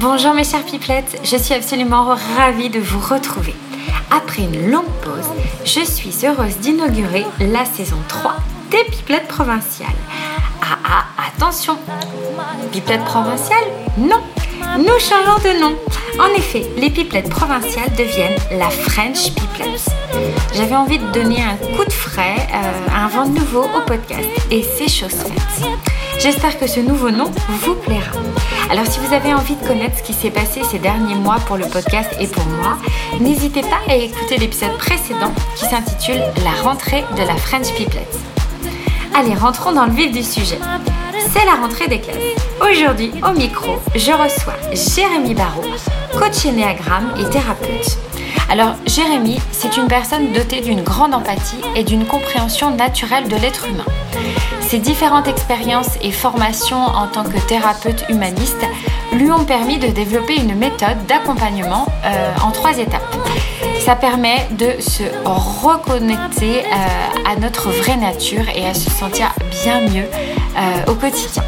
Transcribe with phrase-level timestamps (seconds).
[0.00, 3.52] Bonjour mes chères pipelettes, je suis absolument ravie de vous retrouver.
[4.12, 5.26] Après une longue pause,
[5.64, 8.36] je suis heureuse d'inaugurer la saison 3
[8.70, 9.88] des pipelettes provinciales.
[10.62, 11.76] Ah ah, attention
[12.70, 13.66] Pipelettes provinciales
[13.96, 14.20] Non
[14.76, 15.74] Nous changeons de nom.
[16.20, 19.88] En effet, les pipelettes provinciales deviennent la French Pipelettes.
[20.54, 24.62] J'avais envie de donner un coup de frais, euh, un vent nouveau au podcast, et
[24.62, 25.70] c'est chose faite.
[26.20, 28.12] J'espère que ce nouveau nom vous plaira.
[28.70, 31.56] Alors si vous avez envie de connaître ce qui s'est passé ces derniers mois pour
[31.56, 32.76] le podcast et pour moi,
[33.18, 38.18] n'hésitez pas à écouter l'épisode précédent qui s'intitule La rentrée de la French Pipelette.
[39.14, 40.58] Allez, rentrons dans le vif du sujet.
[41.30, 42.16] C'est la rentrée des classes.
[42.60, 45.62] Aujourd'hui, au micro, je reçois Jérémy Barrault,
[46.18, 47.98] coach énéagramme et thérapeute.
[48.50, 53.66] Alors, Jérémy, c'est une personne dotée d'une grande empathie et d'une compréhension naturelle de l'être
[53.66, 53.84] humain.
[54.62, 58.64] Ses différentes expériences et formations en tant que thérapeute humaniste
[59.12, 63.16] lui ont permis de développer une méthode d'accompagnement euh, en trois étapes.
[63.84, 69.80] Ça permet de se reconnecter euh, à notre vraie nature et à se sentir bien
[69.80, 71.42] mieux euh, au quotidien.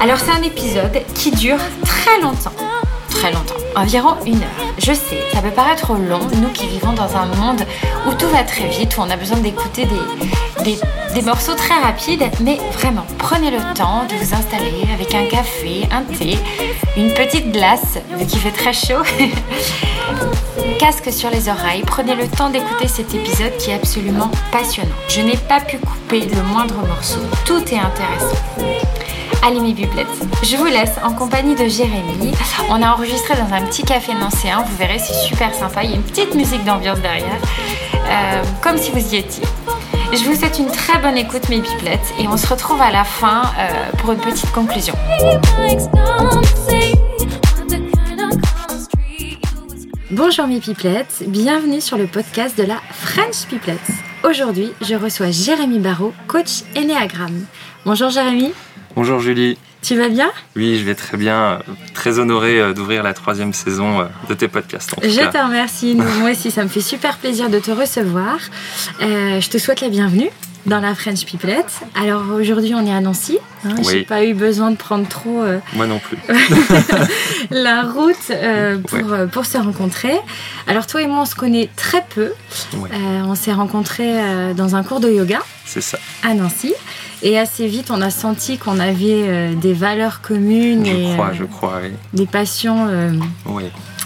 [0.00, 2.52] Alors c'est un épisode qui dure très longtemps
[3.14, 4.74] très longtemps, environ une heure.
[4.78, 7.64] Je sais, ça peut paraître long, nous qui vivons dans un monde
[8.06, 9.86] où tout va très vite, où on a besoin d'écouter
[10.64, 15.88] des, morceaux très rapides, mais vraiment, prenez le temps de vous installer avec un café,
[15.90, 16.36] un thé,
[16.96, 19.02] une petite glace, vu qu'il fait très chaud.
[20.78, 24.90] Casque sur les oreilles, prenez le temps d'écouter cet épisode qui est absolument passionnant.
[25.08, 28.36] Je n'ai pas pu couper le moindre morceau, tout est intéressant.
[29.46, 30.06] Allez mes pipelettes,
[30.42, 32.32] je vous laisse en compagnie de Jérémy.
[32.70, 35.92] On a enregistré dans un petit café nancéen, vous verrez c'est super sympa, il y
[35.92, 37.36] a une petite musique d'ambiance derrière,
[38.06, 39.44] euh, comme si vous y étiez.
[40.14, 43.04] Je vous souhaite une très bonne écoute mes pipelettes et on se retrouve à la
[43.04, 44.94] fin euh, pour une petite conclusion.
[50.10, 53.90] Bonjour mes pipelettes, bienvenue sur le podcast de la French Pipelettes.
[54.22, 57.44] Aujourd'hui, je reçois Jérémy Barrault, coach Enneagram.
[57.84, 58.54] Bonjour Jérémy.
[58.96, 59.58] Bonjour Julie.
[59.82, 60.30] Tu vas bien?
[60.54, 61.58] Oui, je vais très bien.
[61.94, 64.94] Très honoré euh, d'ouvrir la troisième saison euh, de tes podcasts.
[65.02, 65.96] je te remercie.
[65.96, 68.36] Moi aussi, ça me fait super plaisir de te recevoir.
[69.02, 70.30] Euh, je te souhaite la bienvenue
[70.66, 71.80] dans la French Pipelette.
[72.00, 73.38] Alors aujourd'hui, on est à Nancy.
[73.64, 75.42] Hein, Je n'ai pas eu besoin de prendre trop.
[75.74, 76.16] Moi non plus.
[77.50, 78.32] la route
[78.86, 80.14] pour, pour se rencontrer.
[80.68, 82.32] Alors toi et moi, on se connaît très peu.
[83.26, 85.40] on s'est rencontrés dans un cours de yoga.
[85.66, 85.98] C'est ça.
[86.22, 86.72] À Nancy.
[87.22, 91.32] Et assez vite, on a senti qu'on avait euh, des valeurs communes je et crois,
[91.32, 91.90] je crois, oui.
[92.12, 93.12] des passions euh,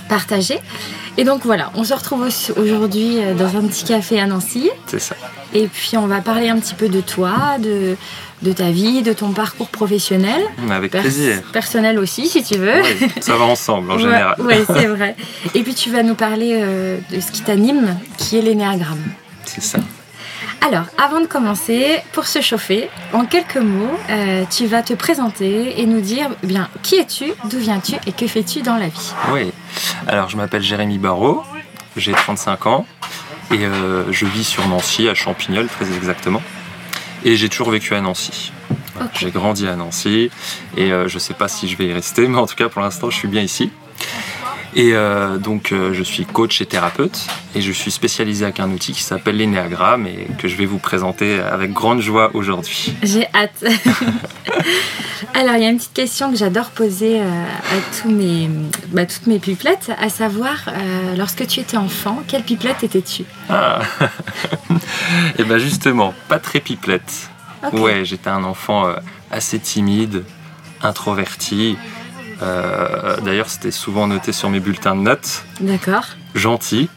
[0.09, 0.59] partagées.
[1.17, 4.71] Et donc voilà, on se retrouve aujourd'hui euh, dans un petit café à Nancy.
[4.87, 5.17] C'est ça.
[5.53, 7.97] Et puis on va parler un petit peu de toi, de,
[8.43, 10.43] de ta vie, de ton parcours professionnel.
[10.71, 11.43] Avec plaisir.
[11.53, 12.83] Personnel aussi, si tu veux.
[12.83, 14.37] Oui, ça va ensemble en général.
[14.39, 15.17] Oui, c'est vrai.
[15.55, 16.61] Et puis tu vas nous parler
[17.11, 19.03] de ce qui t'anime, qui est l'énéagramme.
[19.45, 19.79] C'est ça.
[20.61, 25.81] Alors, avant de commencer, pour se chauffer, en quelques mots, euh, tu vas te présenter
[25.81, 29.13] et nous dire eh bien qui es-tu, d'où viens-tu et que fais-tu dans la vie?
[29.33, 29.53] Oui,
[30.07, 31.45] alors je m'appelle Jérémy Barrault,
[31.97, 32.87] j'ai 35 ans
[33.53, 36.43] et euh, je vis sur Nancy, à Champignol très exactement.
[37.25, 38.53] Et j'ai toujours vécu à Nancy.
[39.15, 40.31] J'ai grandi à Nancy
[40.77, 42.69] et euh, je ne sais pas si je vais y rester, mais en tout cas
[42.69, 43.71] pour l'instant je suis bien ici.
[44.75, 48.71] Et euh, donc, euh, je suis coach et thérapeute et je suis spécialisé avec un
[48.71, 52.95] outil qui s'appelle l'énéagramme et que je vais vous présenter avec grande joie aujourd'hui.
[53.03, 53.65] J'ai hâte.
[55.35, 58.51] Alors, il y a une petite question que j'adore poser euh, à tous mes,
[58.89, 60.71] bah, toutes mes pipelettes, à savoir,
[61.17, 63.25] lorsque tu étais enfant, quelle pipelette étais-tu?
[63.49, 63.81] Ah.
[64.71, 64.75] Et
[65.39, 67.31] eh bien justement, pas très pipelette.
[67.73, 68.87] Ouais, j'étais un enfant
[69.31, 70.25] assez timide,
[70.83, 71.77] introverti.
[72.43, 75.45] Euh, d'ailleurs, c'était souvent noté sur mes bulletins de notes.
[75.61, 76.07] D'accord.
[76.35, 76.89] Gentil.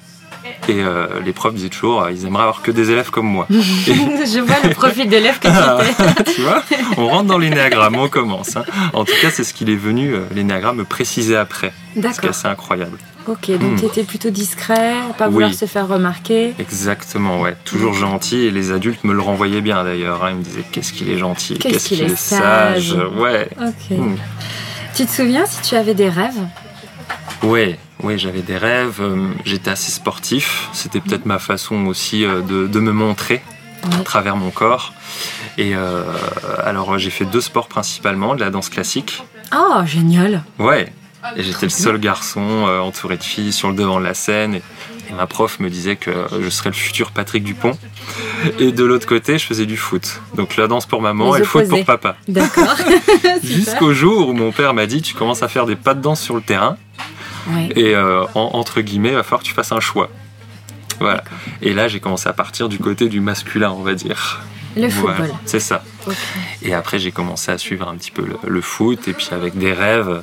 [0.68, 3.48] Et euh, les profs disaient toujours, euh, ils aimeraient avoir que des élèves comme moi.
[3.50, 6.34] Je vois le profil d'élève que tu étais.
[6.36, 6.64] tu vois,
[6.98, 8.56] on rentre dans l'énéagramme, on commence.
[8.56, 8.64] Hein.
[8.94, 11.74] En tout cas, c'est ce qu'il est venu, l'énéagramme, me préciser après.
[11.96, 12.20] D'accord.
[12.22, 12.98] C'est assez incroyable.
[13.28, 13.76] Ok, donc hmm.
[13.80, 16.54] tu étais plutôt discret, pas vouloir se faire remarquer.
[16.58, 17.56] Exactement, ouais.
[17.66, 20.24] Toujours gentil et les adultes me le renvoyaient bien d'ailleurs.
[20.24, 20.32] Hein.
[20.32, 22.96] Ils me disaient qu'est-ce qu'il est gentil, qu'est-ce qu'il est, sage.
[23.16, 23.48] Ouais.
[23.60, 23.98] Ok.
[23.98, 24.16] Hmm.
[24.96, 26.46] Tu te souviens si tu avais des rêves?
[27.44, 29.00] Oui, oui, j'avais des rêves.
[29.00, 30.70] Euh, j'étais assez sportif.
[30.74, 33.42] C'était peut-être ma façon aussi euh, de, me montrer
[34.00, 34.94] à travers mon corps.
[35.58, 36.04] Et euh,
[36.64, 39.24] alors, j'ai fait deux sports principalement, de la danse classique.
[39.56, 40.92] Oh, génial Ouais.
[41.36, 44.56] Et j'étais le seul garçon entouré de filles sur le devant de la scène.
[44.56, 44.62] Et
[45.10, 46.12] Et ma prof me disait que
[46.42, 47.78] je serais le futur Patrick Dupont.
[48.60, 50.22] Et de l'autre côté, je faisais du foot.
[50.36, 52.16] Donc la danse pour maman Les et le foot pour papa.
[52.28, 52.76] D'accord.
[53.44, 56.22] Jusqu'au jour où mon père m'a dit tu commences à faire des pas de danse
[56.22, 56.78] sur le terrain
[57.76, 60.10] et euh, en- entre guillemets, il va falloir que tu fasses un choix.
[61.00, 61.24] Voilà.
[61.62, 64.42] Et là, j'ai commencé à partir du côté du masculin, on va dire.
[64.78, 65.36] Le Voilà, football.
[65.46, 65.84] c'est ça.
[66.62, 69.58] Et après, j'ai commencé à suivre un petit peu le, le foot et puis avec
[69.58, 70.22] des rêves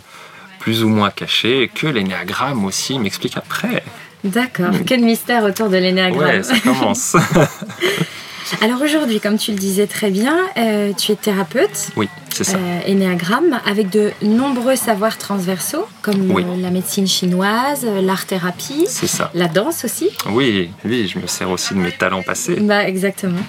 [0.61, 3.83] plus ou moins cachés que l'énéagramme aussi m'explique après.
[4.25, 4.71] D'accord.
[4.87, 6.29] Quel mystère autour de l'énéagramme.
[6.39, 7.17] Ouais, ça commence.
[8.63, 12.57] Alors aujourd'hui, comme tu le disais très bien, euh, tu es thérapeute, oui, c'est ça.
[12.57, 16.45] euh, énéagramme, avec de nombreux savoirs transversaux, comme Oui.
[16.49, 19.31] euh, la médecine chinoise, euh, l'art-thérapie, C'est ça.
[19.35, 20.09] la danse aussi.
[20.31, 22.57] Oui, oui, je me sers aussi de mes talents passés.
[22.59, 23.43] Bah, exactement.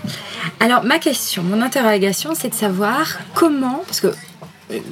[0.59, 4.13] Alors, ma question, mon interrogation, c'est de savoir comment, parce que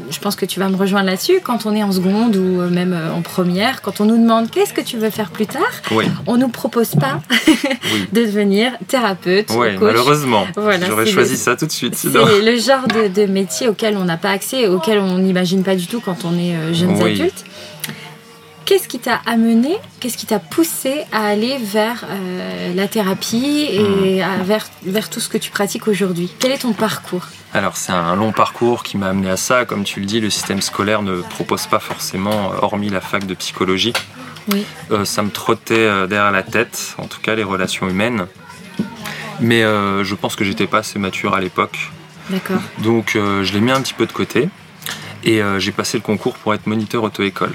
[0.09, 2.69] je pense que tu vas me rejoindre là-dessus, quand on est en seconde ou euh,
[2.69, 5.61] même euh, en première, quand on nous demande qu'est-ce que tu veux faire plus tard,
[5.91, 8.07] Oui, on nous propose pas oui.
[8.11, 9.75] de devenir thérapeute, coach.
[9.79, 10.47] malheureusement.
[10.55, 11.95] Voilà, J'aurais choisi le- ça tout de suite.
[11.95, 15.75] C'est le genre de, de métier auquel on n'a pas accès, auquel on n'imagine pas
[15.75, 17.11] du tout quand on est euh, jeunes Oui.
[17.11, 17.45] adultes.
[18.67, 23.79] Qu'est-ce qui t'a amené, qu'est-ce qui t'a poussé à aller vers euh, la thérapie et
[23.79, 24.29] Hmm.
[24.41, 26.29] à- vers, vers tout ce que tu pratiques aujourd'hui?
[26.37, 27.23] Quel est ton parcours?
[27.53, 29.63] Alors c'est un long parcours qui m'a amené à ça.
[29.63, 33.25] Comme tu le dis, le système scolaire ne propose pas forcément, euh, hormis la fac
[33.25, 33.93] de psychologie.
[34.51, 34.65] Oui.
[34.91, 38.27] Euh, ça me trottait derrière la tête, en tout cas les relations humaines.
[39.39, 41.89] Mais euh, je pense que j'étais pas assez mature à l'époque.
[42.29, 42.59] D'accord.
[42.79, 44.49] Donc euh, je l'ai mis un petit peu de côté.
[45.23, 47.51] Et j'ai passé le concours pour être moniteur auto-école.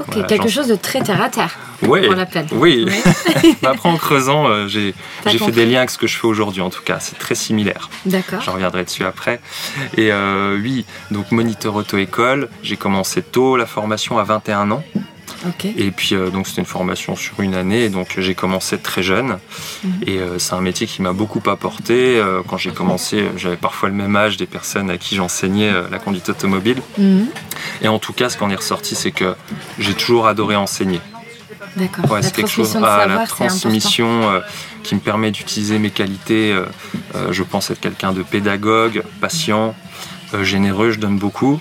[0.00, 2.46] Ok, Voilà, quelque chose de très terre à terre, Ouais, on l'appelle.
[2.52, 2.86] oui.
[2.86, 3.54] Ouais.
[3.66, 4.94] Après en creusant, euh, j'ai
[5.24, 6.98] fait des liens avec ce que je fais aujourd'hui en tout cas.
[7.00, 7.88] C'est très similaire.
[8.06, 8.40] D'accord.
[8.40, 9.40] J'en reviendrai dessus après.
[9.96, 14.84] Et euh, oui, donc moniteur auto-école, j'ai commencé tôt la formation à 21 ans.
[15.76, 19.38] Et puis euh, donc c'était une formation sur une année, donc j'ai commencé très jeune.
[19.84, 19.92] Mhm.
[20.06, 22.18] Et euh, c'est un métier qui m'a beaucoup apporté.
[22.18, 25.98] Euh, quand j'ai commencé, j'avais parfois le même âge des personnes à qui j'enseignais la
[25.98, 26.82] conduite automobile.
[26.98, 27.26] Mhm.
[27.82, 29.34] Et en tout cas, ce qu'en est ressorti, c'est que
[29.78, 31.00] j'ai toujours adoré enseigner.
[31.76, 32.10] D'accord.
[32.10, 33.46] Ouais, la c'est quelque chose à la c'est important.
[33.46, 34.40] transmission euh,
[34.82, 36.52] qui me permet d'utiliser mes qualités.
[36.52, 36.64] euh,
[37.14, 39.74] euh, je pense être quelqu'un de pédagogue, patient,
[40.42, 41.60] généreux, je donne beaucoup.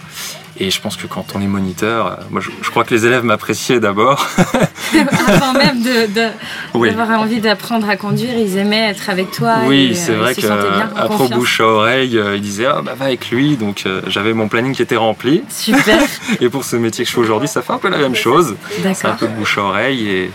[0.59, 3.05] Et je pense que quand on est moniteur, euh, moi je, je crois que les
[3.05, 4.27] élèves m'appréciaient d'abord.
[5.27, 5.83] Avant même
[6.73, 6.89] Oui.
[6.89, 9.57] d'avoir envie d'apprendre à conduire, ils aimaient être avec toi.
[9.65, 11.65] Oui, et, c'est euh, vrai ils se que sentaient bien, en après au bouche à
[11.65, 13.57] oreille, euh, ils disaient ah bah va avec lui.
[13.57, 15.43] Donc euh, j'avais mon planning qui était rempli.
[15.49, 15.99] Super,
[16.41, 18.55] Et pour ce métier que je fais aujourd'hui, ça fait un peu la même chose.
[18.93, 20.31] C'est un peu de bouche à oreille et,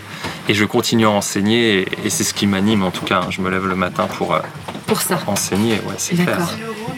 [0.49, 3.21] et je continue à enseigner et, c'est ce qui m'anime en tout cas.
[3.29, 4.39] Je me lève le matin pour euh,
[4.87, 5.19] Pour ça.
[5.27, 6.39] enseigner, ouais, c'est clair.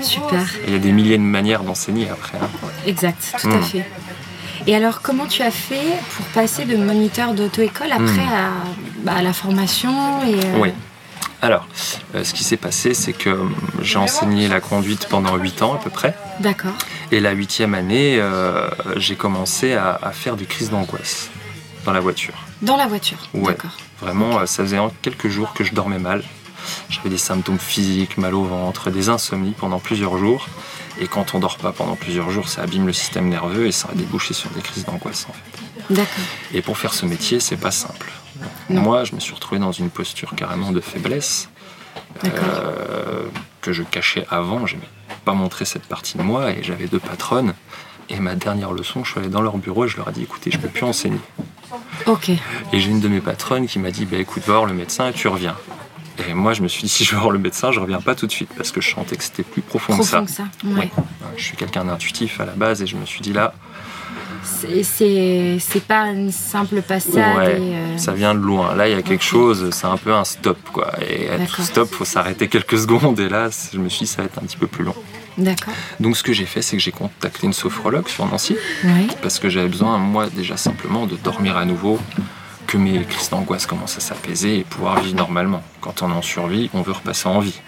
[0.02, 0.44] Super.
[0.68, 2.38] Il y a des milliers de manières d'enseigner après.
[2.42, 2.50] hein.
[2.86, 3.64] Exact, tout à Mm.
[3.64, 3.86] fait.
[4.68, 8.34] Et alors, comment tu as fait pour passer de moniteur d'auto-école après Mm.
[8.34, 8.50] à,
[9.04, 9.92] bah, à la formation
[10.24, 10.72] et, euh, Oui.
[11.42, 11.68] Alors,
[12.16, 13.44] euh, ce qui s'est passé, c'est que euh,
[13.82, 16.16] j'ai enseigné la conduite pendant 8 ans à peu près.
[16.40, 16.72] D'accord.
[17.12, 21.30] Et la huitième année, euh, j'ai commencé à, à faire des crises d'angoisse
[21.86, 22.34] dans la voiture.
[22.62, 23.18] Dans la voiture.
[23.34, 23.56] Ouais.
[24.02, 26.24] Vraiment, euh, ça faisait en- quelques jours que je dormais mal.
[26.90, 30.48] J'avais des symptômes physiques, mal au ventre, des insomnies pendant plusieurs jours.
[31.00, 33.90] Et quand on dort pas pendant plusieurs jours, ça abîme le système nerveux et ça
[33.92, 35.94] a débouché sur des crises d'angoisse en fait.
[35.94, 36.24] D'accord.
[36.54, 38.12] Et pour faire ce métier, c'est pas simple.
[38.70, 38.82] Non.
[38.82, 41.50] Moi, je me suis retrouvé dans une posture carrément de faiblesse
[42.24, 43.24] euh,
[43.62, 44.66] que je cachais avant.
[44.66, 44.88] Je n'aimais
[45.26, 47.54] pas montré cette partie de moi et j'avais deux patronnes.
[48.10, 50.24] Et ma dernière leçon, je suis allé dans leur bureau et je leur ai dit
[50.24, 51.20] écoutez, je peux plus enseigner.
[52.06, 52.30] Ok.
[52.30, 52.40] Et
[52.80, 55.14] j'ai une de mes patronnes qui m'a dit bah, écoute, va voir le médecin et
[55.14, 55.56] tu reviens.
[56.30, 58.16] Et moi, je me suis dit si je vais voir le médecin, je reviens pas
[58.16, 60.44] tout de suite parce que je sentais que c'était plus profond, Profond que que ça.
[60.62, 60.68] ça.
[60.68, 60.76] Ouais.
[60.76, 60.92] Ouais.
[61.36, 63.54] Je suis quelqu'un d'intuitif à la base et je me suis dit là,
[64.44, 64.84] C'est-
[65.88, 67.38] pas une simple.
[67.38, 68.76] Ouais, et, euh, ça vient de loin.
[68.76, 70.92] Là, il y a quelque chose, c'est un peu un stop, quoi.
[71.02, 71.66] Et être D'accord.
[71.66, 73.20] stop, faut s'arrêter quelques secondes.
[73.20, 74.96] Et là, je me suis dit, ça va être un petit peu plus long.
[75.38, 75.74] D'accord.
[76.00, 79.08] Donc, ce que j'ai fait, c'est que j'ai contacté une sophrologue sur Nancy, Oui.
[79.22, 82.00] parce que j'avais besoin, moi, déjà simplement, de dormir à nouveau,
[82.68, 85.62] que mes crises d'angoisse commencent à s'apaiser et pouvoir vivre normalement.
[85.82, 87.60] Quand on est en survie, on veut repasser en vie.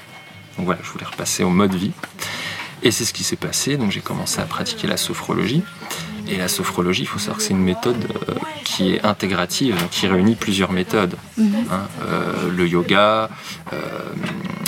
[0.57, 1.91] Donc voilà, je voulais repasser au mode vie.
[2.83, 3.77] Et c'est ce qui s'est passé.
[3.77, 5.61] Donc j'ai commencé à pratiquer la sophrologie.
[6.29, 7.95] Et la sophrologie, il faut savoir que c'est une méthode
[8.29, 11.15] euh, qui est intégrative, qui réunit plusieurs méthodes.
[11.37, 11.53] Mhm.
[11.71, 11.81] hein.
[12.05, 13.29] Euh, le yoga,
[13.73, 13.77] euh,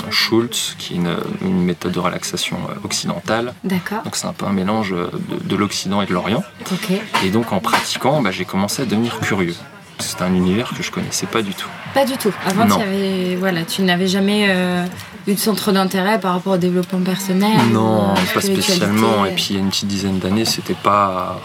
[0.10, 3.54] Schultz, qui est une, une méthode de relaxation occidentale.
[3.64, 4.04] D'accord.
[4.04, 5.10] Donc c'est un peu un mélange de,
[5.44, 6.44] de l'Occident et de l'Orient.
[6.72, 6.92] Ok.
[7.24, 9.56] Et donc en pratiquant, bah, j'ai commencé à devenir curieux.
[10.00, 11.68] C'est un univers que je connaissais pas du tout.
[11.94, 12.32] Pas du tout.
[12.46, 14.86] Avant, tu, avais, voilà, tu n'avais jamais euh,
[15.28, 19.26] eu de centre d'intérêt par rapport au développement personnel Non, euh, pas spécialement.
[19.26, 21.40] Et puis il y a une petite dizaine d'années, c'était pas.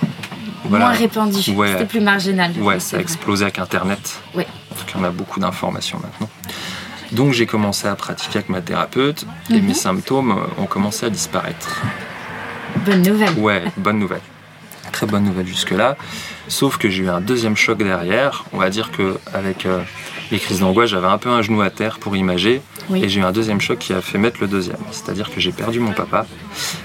[0.66, 0.86] Voilà.
[0.86, 1.50] Moins répandu.
[1.52, 1.72] Ouais.
[1.72, 2.52] C'était plus marginal.
[2.60, 4.18] Ouais, ça a explosé avec Internet.
[4.34, 4.46] Ouais.
[4.70, 6.28] Donc on a beaucoup d'informations maintenant.
[7.12, 9.66] Donc j'ai commencé à pratiquer avec ma thérapeute et Mhm.
[9.66, 11.82] mes symptômes euh, ont commencé à disparaître.
[12.86, 13.34] Bonne nouvelle.
[13.38, 14.20] Ouais, bonne nouvelle.
[14.94, 15.96] Très bonne nouvelle jusque-là.
[16.46, 18.44] Sauf que j'ai eu un deuxième choc derrière.
[18.52, 19.80] On va dire que avec euh,
[20.30, 22.62] les crises d'angoisse, j'avais un peu un genou à terre pour imager.
[22.90, 23.02] Oui.
[23.02, 24.78] Et j'ai eu un deuxième choc qui a fait mettre le deuxième.
[24.92, 26.26] C'est-à-dire que j'ai perdu mon papa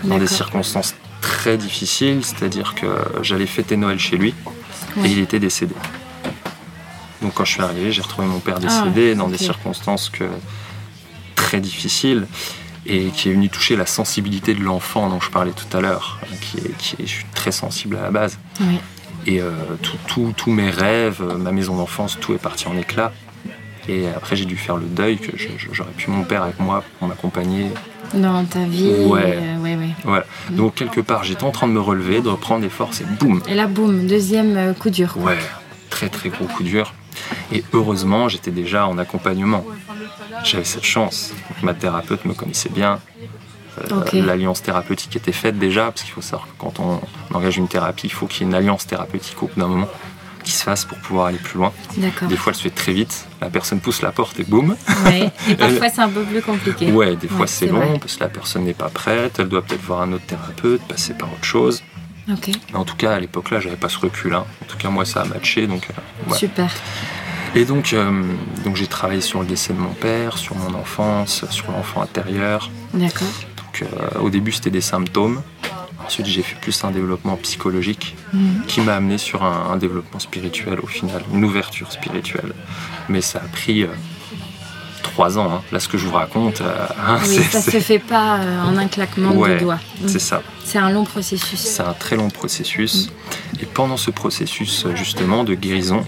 [0.04, 2.22] dans des circonstances très difficiles.
[2.24, 2.88] C'est-à-dire que
[3.22, 4.34] j'allais fêter Noël chez lui
[5.06, 5.76] et il était décédé.
[7.22, 10.24] Donc quand je suis arrivé, j'ai retrouvé mon père décédé dans des Ah, circonstances que
[11.36, 12.26] très difficiles
[12.86, 16.20] et qui est venu toucher la sensibilité de l'enfant dont je parlais tout à l'heure,
[16.42, 18.40] qui est, qui est- je suis très sensible à la base.
[18.62, 18.80] Oui.
[19.28, 19.52] Et euh,
[20.08, 23.12] tous mes rêves, euh, ma maison d'enfance, tout est parti en éclats.
[23.88, 25.32] Et après, j'ai dû faire le deuil que
[25.74, 27.72] j'aurais pu mon père avec moi pour m'accompagner.
[28.14, 28.88] Dans ta vie.
[29.06, 29.38] Ouais.
[29.40, 29.90] euh, ouais, ouais.
[30.04, 30.26] Voilà.
[30.52, 33.42] Donc, quelque part, j'étais en train de me relever, de reprendre des forces et boum
[33.48, 35.16] Et là, boum, deuxième euh, coup dur.
[35.18, 35.38] Ouais,
[35.90, 36.94] très très gros coup dur.
[37.52, 39.66] Et heureusement, j'étais déjà en accompagnement.
[40.44, 41.34] J'avais cette chance.
[41.64, 43.00] Ma thérapeute me connaissait bien.
[43.92, 44.04] Euh.
[44.14, 47.00] L'alliance thérapeutique était faite déjà, parce qu'il faut savoir que quand on
[47.34, 49.88] engage une thérapie, il faut qu'il y ait une alliance thérapeutique au bout d'un moment
[50.44, 51.72] qui se fasse pour pouvoir aller plus loin.
[51.98, 53.28] Des fois, elle se fait très vite.
[53.42, 54.76] La personne pousse la porte et boum.
[55.06, 55.30] Ouais.
[55.50, 56.92] Et parfois, c'est un peu plus compliqué.
[56.92, 58.00] Ouais, des fois Ouais, c'est c'est long vrai.
[58.00, 59.38] parce que la personne n'est pas prête.
[59.40, 61.84] Elle doit peut-être voir un autre thérapeute, passer par autre chose.
[62.74, 64.34] En tout cas, à l'époque-là, j'avais pas ce recul.
[64.34, 64.46] hein.
[64.62, 65.68] En tout cas, moi, ça a matché.
[65.68, 66.34] Donc, euh.
[66.36, 66.70] Super.
[67.56, 68.24] Et donc, euh,
[68.64, 72.70] donc j'ai travaillé sur le décès de mon père, sur mon enfance, sur l'enfant intérieur.
[72.94, 73.28] D'accord.
[73.58, 75.42] Donc, euh, au début, c'était des symptômes.
[76.06, 78.64] Ensuite, j'ai fait plus un développement psychologique Mhm.
[78.68, 82.54] qui m'a amené sur un, un développement spirituel au final, une ouverture spirituelle.
[83.10, 83.88] Mais ça a pris euh,
[85.02, 85.52] trois ans.
[85.54, 85.62] hein.
[85.72, 88.78] Là, ce que je vous raconte, euh, hein, Oui, ça se fait pas euh, en
[88.78, 89.80] un claquement Ouais, de doigts.
[90.08, 90.42] C'est ça.
[90.64, 91.60] C'est un long processus.
[91.60, 93.10] C'est un très long processus.
[93.62, 96.06] Et pendant ce processus, justement, de guérison,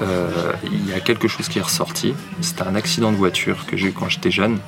[0.00, 2.14] euh, il y a quelque chose qui est ressorti.
[2.40, 4.58] C'était un accident de voiture que j'ai eu quand j'étais jeune.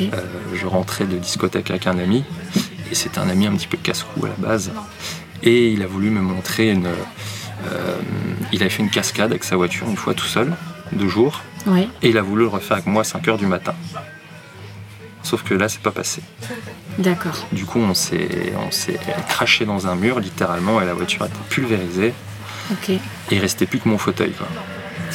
[0.00, 0.06] Euh,
[0.54, 2.24] je rentrais de discothèque avec un ami,
[2.90, 4.72] et c'était un ami un petit peu casse-cou à la base.
[5.42, 6.88] Et il a voulu me montrer une.
[8.52, 10.54] il avait fait une cascade avec sa voiture une fois tout seul,
[10.92, 11.42] deux jours,
[12.02, 13.74] Et il a voulu le refaire avec moi à 5 h du matin.
[15.22, 16.22] Sauf que là, c'est pas passé.
[16.98, 17.46] D'accord.
[17.52, 18.98] Du coup, on s'est, on s'est
[19.28, 22.14] craché dans un mur, littéralement, et la voiture était pulvérisée.
[22.72, 22.88] Ok.
[22.90, 23.00] Et
[23.30, 24.32] il restait plus que mon fauteuil.
[24.32, 24.46] Quoi.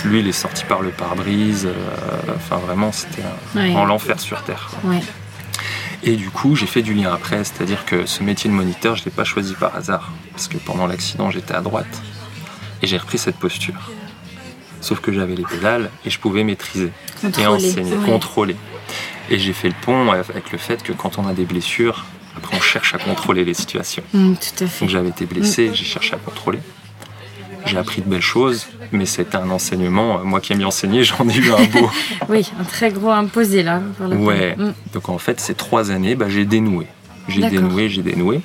[0.06, 1.66] Lui, il est sorti par le pare-brise.
[1.66, 3.75] euh, Enfin, vraiment, c'était un- Ouais.
[3.75, 4.70] en l'enfer sur Terre.
[4.84, 5.02] Ouais.
[6.04, 9.02] Et du coup, j'ai fait du lien après, c'est-à-dire que ce métier de moniteur, je
[9.02, 10.12] ne l'ai pas choisi par hasard.
[10.34, 12.02] Parce que pendant l'accident, j'étais à droite.
[12.84, 13.90] Et j'ai repris cette posture.
[14.86, 16.92] Sauf que j'avais les pédales et je pouvais maîtriser
[17.39, 18.06] et enseigner, Ouais.
[18.06, 18.56] contrôler.
[19.32, 22.06] Et j'ai fait le pont avec le fait que quand on a des blessures,
[22.38, 24.04] après on cherche à contrôler les situations.
[24.13, 24.86] Mm, tout à fait.
[24.86, 26.60] Donc j'avais été blessé, j'ai cherché à contrôler.
[27.65, 30.24] J'ai appris de belles choses, mais c'était un enseignement.
[30.24, 31.89] Moi qui aime bien enseigner, j'en ai eu un beau.
[32.30, 33.82] Oui, un très gros imposé là.
[33.98, 34.24] Pour le coup.
[34.25, 34.56] Ouais.
[34.56, 34.74] Mm.
[34.94, 36.86] Donc en fait, ces trois années, bah, j'ai dénoué.
[37.27, 38.39] J'ai dénoué, j'ai dénoué.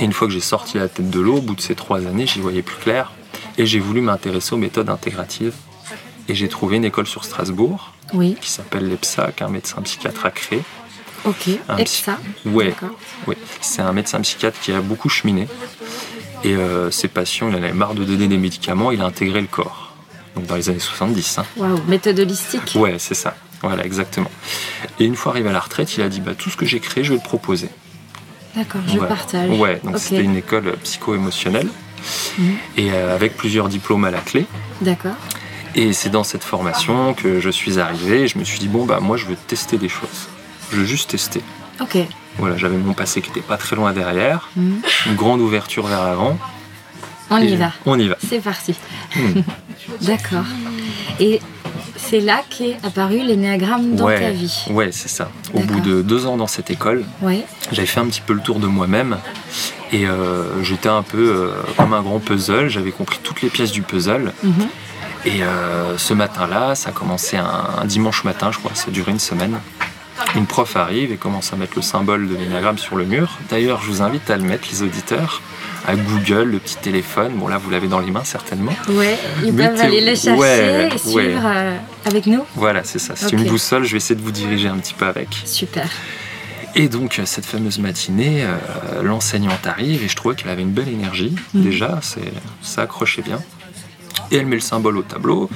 [0.00, 2.00] Et une fois que j'ai sorti la tête de l'eau, au bout de ces trois
[2.06, 3.10] années, j'y voyais plus clair.
[3.58, 5.54] Et j'ai voulu m'intéresser aux méthodes intégratives.
[6.28, 8.36] Et j'ai trouvé une école sur Strasbourg Oui.
[8.40, 10.62] qui s'appelle l'EPSA, qu'un médecin psychiatre a créé.
[11.24, 11.48] Ok.
[11.68, 12.04] Un Et psy-.
[12.46, 12.74] Ouais,
[13.26, 13.36] oui.
[13.60, 15.48] C'est un médecin psychiatre qui a beaucoup cheminé.
[16.44, 19.40] Et euh, ses patients, il en avait marre de donner des médicaments, il a intégré
[19.40, 19.92] le corps.
[20.34, 21.38] Donc dans les années 70.
[21.38, 21.44] hein.
[21.56, 21.80] Waouh.
[21.86, 22.72] Méthode holistique.
[22.76, 23.36] Ouais, c'est ça.
[23.60, 24.30] Voilà, exactement.
[24.98, 26.80] Et une fois arrivé à la retraite, il a dit bah, tout ce que j'ai
[26.80, 27.68] créé, je vais le proposer.
[28.56, 28.80] D'accord.
[28.88, 29.06] Je Ouais.
[29.08, 29.50] partage.
[29.58, 31.68] Ouais, donc c'était une école psycho-émotionnelle
[32.38, 32.54] Mhm.
[32.76, 34.46] et euh, avec plusieurs diplômes à la clé.
[34.80, 35.14] D'accord.
[35.74, 38.84] Et c'est dans cette formation que je suis arrivé et je me suis dit bon
[38.84, 40.28] bah moi je veux tester des choses.
[40.70, 41.42] Je veux juste tester.
[41.80, 41.96] Ok.
[42.38, 44.80] Voilà, j'avais mon passé qui était pas très loin derrière, Mhm.
[45.06, 46.38] une grande ouverture vers l'avant.
[47.30, 47.72] On y va.
[47.86, 48.16] On y va.
[48.28, 48.74] C'est parti.
[49.16, 49.40] Hmm.
[50.02, 50.44] D'accord.
[51.18, 51.40] Et
[51.96, 54.64] c'est là qu'est apparu l'énéagramme dans ouais, ta vie.
[54.70, 55.30] ouais, c'est ça.
[55.54, 57.46] Au bout de deux ans dans cette école, Ouais.
[57.70, 59.16] j'avais fait un petit peu le tour de moi-même
[59.92, 62.68] et euh, j'étais un peu euh, comme un grand puzzle.
[62.68, 64.32] J'avais compris toutes les pièces du puzzle.
[64.42, 64.68] Mhm.
[65.24, 68.90] Et euh, ce matin-là, ça a commencé un, un dimanche matin, je crois, ça a
[68.90, 69.58] duré une semaine.
[70.34, 73.38] Une prof arrive et commence à mettre le symbole de l'énagramme sur le mur.
[73.50, 75.42] D'ailleurs, je vous invite à le mettre, les auditeurs,
[75.86, 77.32] à Google, le petit téléphone.
[77.34, 78.72] Bon, là, vous l'avez dans les mains certainement.
[78.88, 79.18] Ouais.
[79.44, 81.80] Ils peuvent aller le chercher ouais, et suivre ouais.
[82.04, 82.44] avec nous.
[82.54, 83.14] Voilà, c'est ça.
[83.16, 83.32] C'est Ok.
[83.32, 85.28] une boussole, je vais essayer de vous diriger un petit peu avec.
[85.44, 85.88] Super.
[86.74, 90.88] Et donc, cette fameuse matinée, euh, l'enseignante arrive et je trouvais qu'elle avait une belle
[90.88, 91.34] énergie.
[91.54, 91.62] Mhm.
[91.62, 93.40] Déjà, c'est, ça accrochait bien.
[94.30, 95.50] Et elle met le symbole au tableau.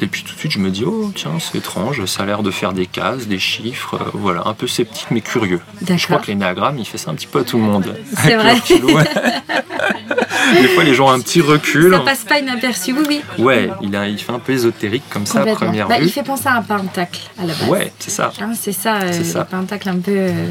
[0.00, 2.42] Et puis tout de suite, je me dis, oh tiens, c'est étrange, ça a l'air
[2.42, 5.60] de faire des cases, des chiffres, euh, voilà, un peu sceptique mais curieux.
[5.82, 7.96] Je crois que l'énagramme, il fait ça un petit peu à tout le monde.
[8.16, 8.56] C'est vrai.
[10.60, 11.92] Des fois, les gens ont un petit recul.
[11.92, 13.22] Ça passe pas inaperçu, oui, oui.
[13.38, 16.06] Ouais, il, a, il fait un peu ésotérique comme ça à première Bah, vue.
[16.06, 17.68] il fait penser à un pentacle à la base.
[17.68, 18.32] Ouais, c'est ça.
[18.40, 19.40] Hein, c'est ça, euh, C'est ça.
[19.40, 20.46] le pentacle un peu euh,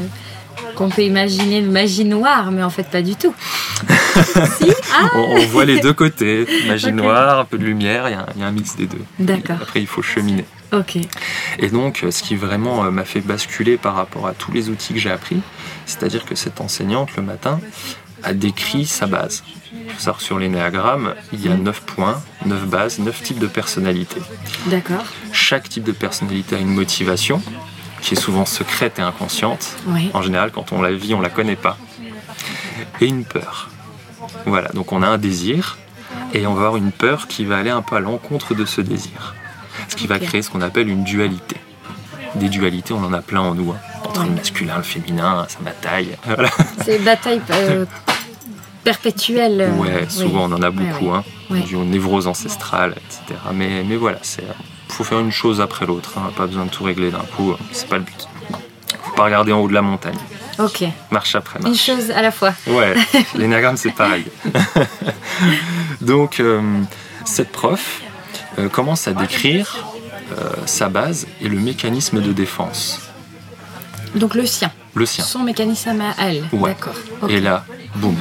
[0.74, 3.34] qu'on peut imaginer de magie noire, mais en fait pas du tout.
[4.58, 8.12] si Ah On, on voit les deux côtés, magie noire, un peu de lumière, il
[8.12, 9.02] y, a un- il y a un mix des deux.
[9.18, 9.56] D'accord.
[9.62, 10.44] Après, il faut cheminer.
[10.72, 10.96] Ok.
[11.58, 14.68] Et donc, euh, ce qui vraiment euh, m'a fait basculer par rapport à tous les
[14.68, 15.40] outils que j'ai appris,
[15.86, 17.58] c'est-à-dire que cette enseignante, le matin,
[18.22, 19.44] a décrit sa base.
[20.18, 24.20] Sur l'énéagramme, il y a 9 points, 9 bases, 9 types de personnalités.
[24.66, 25.04] D'accord.
[25.32, 27.42] Chaque type de personnalité a une motivation,
[28.00, 29.76] qui est souvent secrète et inconsciente.
[29.88, 30.10] Oui.
[30.14, 31.76] En général, quand on la vit, on la connaît pas.
[33.00, 33.70] Et une peur.
[34.46, 35.78] Voilà, donc on a un désir,
[36.32, 38.80] et on va avoir une peur qui va aller un peu à l'encontre de ce
[38.80, 39.34] désir.
[39.88, 41.56] Ce qui va créer ce qu'on appelle une dualité.
[42.34, 43.72] Des dualités, on en a plein en nous.
[43.72, 43.78] hein.
[44.08, 46.16] Entre le masculin, le féminin, ça bataille.
[46.24, 46.48] Voilà.
[46.84, 47.84] C'est une bataille euh,
[48.84, 49.60] perpétuelle.
[49.60, 51.16] euh, Ouais, souvent on en a beaucoup, ouais.
[51.18, 51.60] hein, Ouais.
[51.60, 53.38] dû aux névroses ancestrales, etc.
[53.54, 54.44] Mais, mais voilà, c'est
[54.88, 57.58] faut faire une chose après l'autre, hein, pas besoin de tout régler d'un coup, hein,
[57.72, 58.28] c'est pas le but.
[59.02, 60.16] Faut pas regarder en haut de la montagne,
[60.58, 60.84] Ok.
[61.10, 61.78] marche après Une marche.
[61.86, 62.52] chose à la fois.
[62.66, 62.94] Ouais,
[63.34, 64.24] l'énagramme c'est pareil.
[66.00, 66.60] Donc euh,
[67.24, 68.00] cette prof
[68.58, 69.76] euh, commence à décrire
[70.38, 73.00] euh, sa base et le mécanisme de défense,
[74.14, 74.70] Donc le sien.
[74.94, 75.24] le sien.
[75.24, 76.44] Son mécanisme à elle.
[76.52, 76.70] Ouais.
[76.70, 76.94] D'accord.
[77.28, 77.64] Et là,
[77.96, 78.16] boum,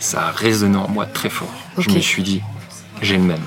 [0.00, 1.52] ça a résonné en moi très fort.
[1.78, 2.40] Je me suis dit,
[3.00, 3.42] j'ai le même.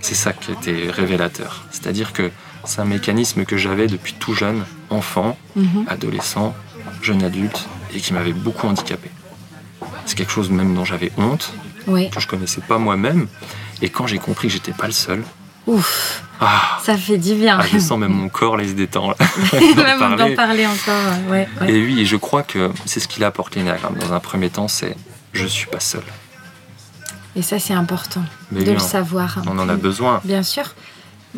[0.00, 1.64] C'est ça qui était révélateur.
[1.70, 2.30] C'est-à-dire que
[2.64, 5.86] c'est un mécanisme que j'avais depuis tout jeune, enfant, Mhm.
[5.88, 6.54] adolescent,
[7.02, 9.10] jeune adulte, et qui m'avait beaucoup handicapé.
[10.06, 11.52] C'est quelque chose même dont j'avais honte,
[11.86, 12.10] Oui.
[12.10, 13.28] que je connaissais pas moi-même.
[13.82, 15.22] Et quand j'ai compris que j'étais pas le seul,
[15.68, 16.22] Ouf.
[16.40, 17.58] ah, Ça fait du bien.
[17.60, 19.10] ah, je sens même mon corps là, il se détend.
[19.10, 19.16] là.
[19.76, 21.12] Même d'en parler encore.
[21.30, 21.46] Ouais.
[21.60, 21.70] ouais.
[21.72, 23.96] Et oui, et je crois que c'est ce qu'il apporte l'énéagramme.
[23.98, 24.96] Dans un premier temps, c'est
[25.32, 26.02] je suis pas seul.
[27.36, 29.38] Et ça, c'est important Mais de oui, le on- savoir.
[29.46, 30.20] On en a besoin.
[30.24, 30.64] Bien sûr.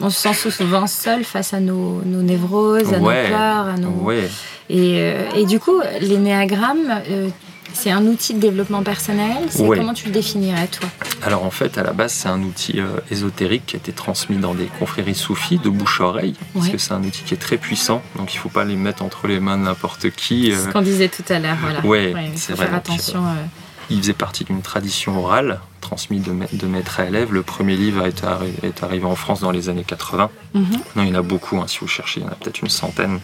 [0.01, 3.67] On se sent souvent seul face à nos, nos névroses, à Ouais, nos peurs.
[3.67, 4.11] À nos...
[4.13, 4.23] Et,
[4.71, 7.29] euh, et du coup, l'énéagramme, euh,
[7.73, 9.37] c'est un outil de développement personnel.
[9.59, 9.79] Ouais.
[9.79, 10.89] Comment tu le définirais, toi
[11.23, 14.37] Alors en fait, à la base, c'est un outil euh, ésotérique qui a été transmis
[14.39, 16.73] dans des confréries soufis de bouche à oreille, parce Ouais.
[16.73, 19.27] que c'est un outil qui est très puissant, donc il faut pas les mettre entre
[19.27, 20.47] les mains de n'importe qui.
[20.51, 21.57] C'est euh, ce qu'on disait tout à l'heure.
[21.61, 21.81] Voilà.
[21.87, 23.25] Ouais, il c'est faut vrai, faire donc, attention.
[23.27, 23.35] euh,
[23.91, 27.33] il faisait partie d'une tradition orale transmise de, ma- de maître à élève.
[27.33, 30.31] Le premier livre est, arri- est arrivé en France dans les années 80.
[30.55, 30.65] mhm.
[30.95, 32.61] Non, il y en a beaucoup, hein, si vous cherchez, il y en a peut-être
[32.61, 33.19] une centaine.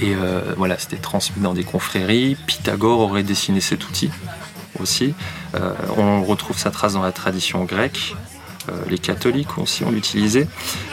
[0.00, 2.36] Et euh, voilà, c'était transmis dans des confréries.
[2.46, 4.10] Pythagore aurait dessiné cet outil
[4.80, 5.14] aussi.
[5.54, 8.14] Euh, on retrouve sa trace dans la tradition grecque.
[8.68, 10.48] Euh, les catholiques aussi ont l'utilisé.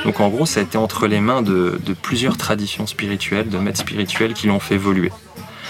[0.05, 3.57] Donc en gros, ça a été entre les mains de, de plusieurs traditions spirituelles, de
[3.57, 5.11] maîtres spirituels qui l'ont fait évoluer.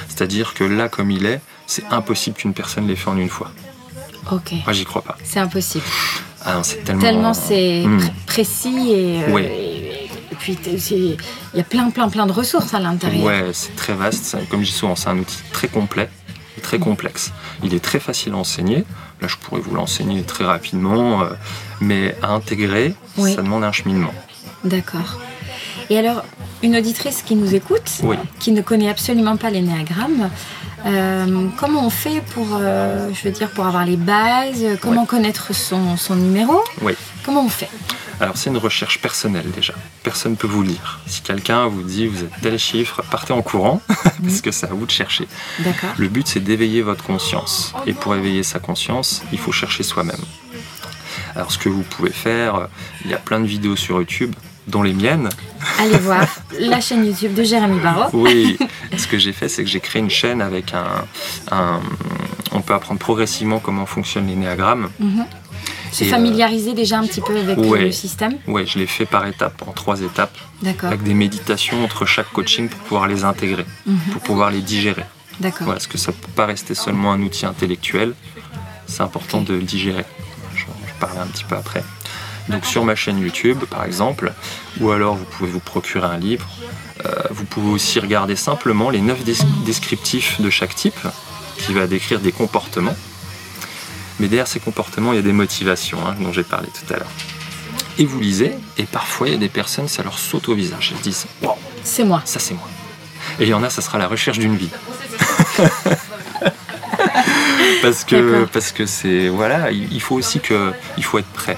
[0.09, 3.51] C'est-à-dire que là, comme il est, c'est impossible qu'une personne l'ait fait en une fois.
[4.31, 4.51] Ok.
[4.65, 5.17] Moi, j'y crois pas.
[5.23, 5.85] C'est impossible.
[6.43, 7.01] Ah c'est tellement.
[7.01, 7.97] Tellement c'est Hmm.
[7.99, 9.45] pr- précis et, Ouais.
[9.45, 9.70] et
[10.41, 10.57] puis
[10.91, 11.17] il
[11.53, 13.23] y a plein, plein, plein de ressources à l'intérieur.
[13.23, 14.35] Ouais, c'est très vaste.
[14.49, 16.09] Comme je dis souvent, c'est un outil très complet
[16.57, 17.31] et très complexe.
[17.63, 18.83] Il est très facile à enseigner.
[19.21, 21.27] Là, je pourrais vous l'enseigner très rapidement, euh,
[21.79, 23.35] mais à intégrer, Oui.
[23.35, 24.13] ça demande un cheminement.
[24.63, 25.19] D'accord.
[25.91, 26.23] Et alors,
[26.63, 28.15] une auditrice qui nous écoute, Oui.
[28.39, 30.29] qui ne connaît absolument pas l'énéagramme,
[30.87, 35.53] euh, comment on fait pour, euh, je veux dire, pour avoir les bases Comment connaître
[35.53, 36.59] son, son numéro?
[36.81, 36.93] Oui.
[37.23, 37.69] Comment on fait?
[38.21, 39.73] Alors, c'est une recherche personnelle déjà.
[40.03, 40.99] Personne ne peut vous lire.
[41.07, 43.81] Si quelqu'un vous dit vous êtes tel chiffre, partez en courant,
[44.23, 45.27] parce que c'est à vous de chercher.
[45.97, 47.73] Le but, c'est d'éveiller votre conscience.
[47.87, 50.21] Et pour éveiller sa conscience, il faut chercher soi-même.
[51.35, 52.65] Alors, ce que vous pouvez faire, euh,
[53.05, 54.35] il y a plein de vidéos sur YouTube,
[54.67, 55.29] dont les miennes.
[55.79, 56.27] Allez voir
[56.59, 58.09] la chaîne YouTube de Jérémy Barrault.
[58.13, 58.57] Oui,
[58.97, 61.05] ce que j'ai fait, c'est que j'ai créé une chaîne avec un,
[61.51, 61.79] un-
[62.51, 64.89] On peut apprendre progressivement comment fonctionne l'énéagramme.
[64.99, 65.25] Mhm.
[65.91, 67.85] Se euh, familiariser déjà un petit peu avec ouais.
[67.85, 68.37] le système.
[68.47, 70.87] Ouais, je l'ai fait par étapes, en trois étapes, D'accord.
[70.89, 73.97] avec des méditations entre chaque coaching pour pouvoir les intégrer, Mhm.
[74.13, 75.03] pour pouvoir les digérer.
[75.39, 75.63] D'accord.
[75.65, 78.13] Voilà, parce que ça ne peut pas rester seulement un outil intellectuel,
[78.87, 80.05] c'est important de le digérer.
[80.55, 81.83] Je, je parlerai un petit peu après.
[82.49, 84.33] Donc sur ma chaîne YouTube, par exemple,
[84.79, 86.47] ou alors vous pouvez vous procurer un livre.
[87.05, 89.23] Euh, vous pouvez aussi regarder simplement les 9
[89.65, 90.99] descriptifs de chaque type,
[91.57, 92.95] qui va décrire des comportements.
[94.21, 96.97] Mais derrière ces comportements, il y a des motivations, hein, dont j'ai parlé tout à
[96.97, 97.09] l'heure.
[97.97, 100.93] Et vous lisez, et parfois il y a des personnes, ça leur saute au visage.
[100.95, 102.21] Elles disent Waouh, C'est moi.
[102.23, 102.67] ça c'est moi.
[103.39, 104.69] Et il y en a, ça sera la recherche d'une vie.
[107.81, 111.57] parce que parce que c'est voilà, il faut aussi que il faut être prêt.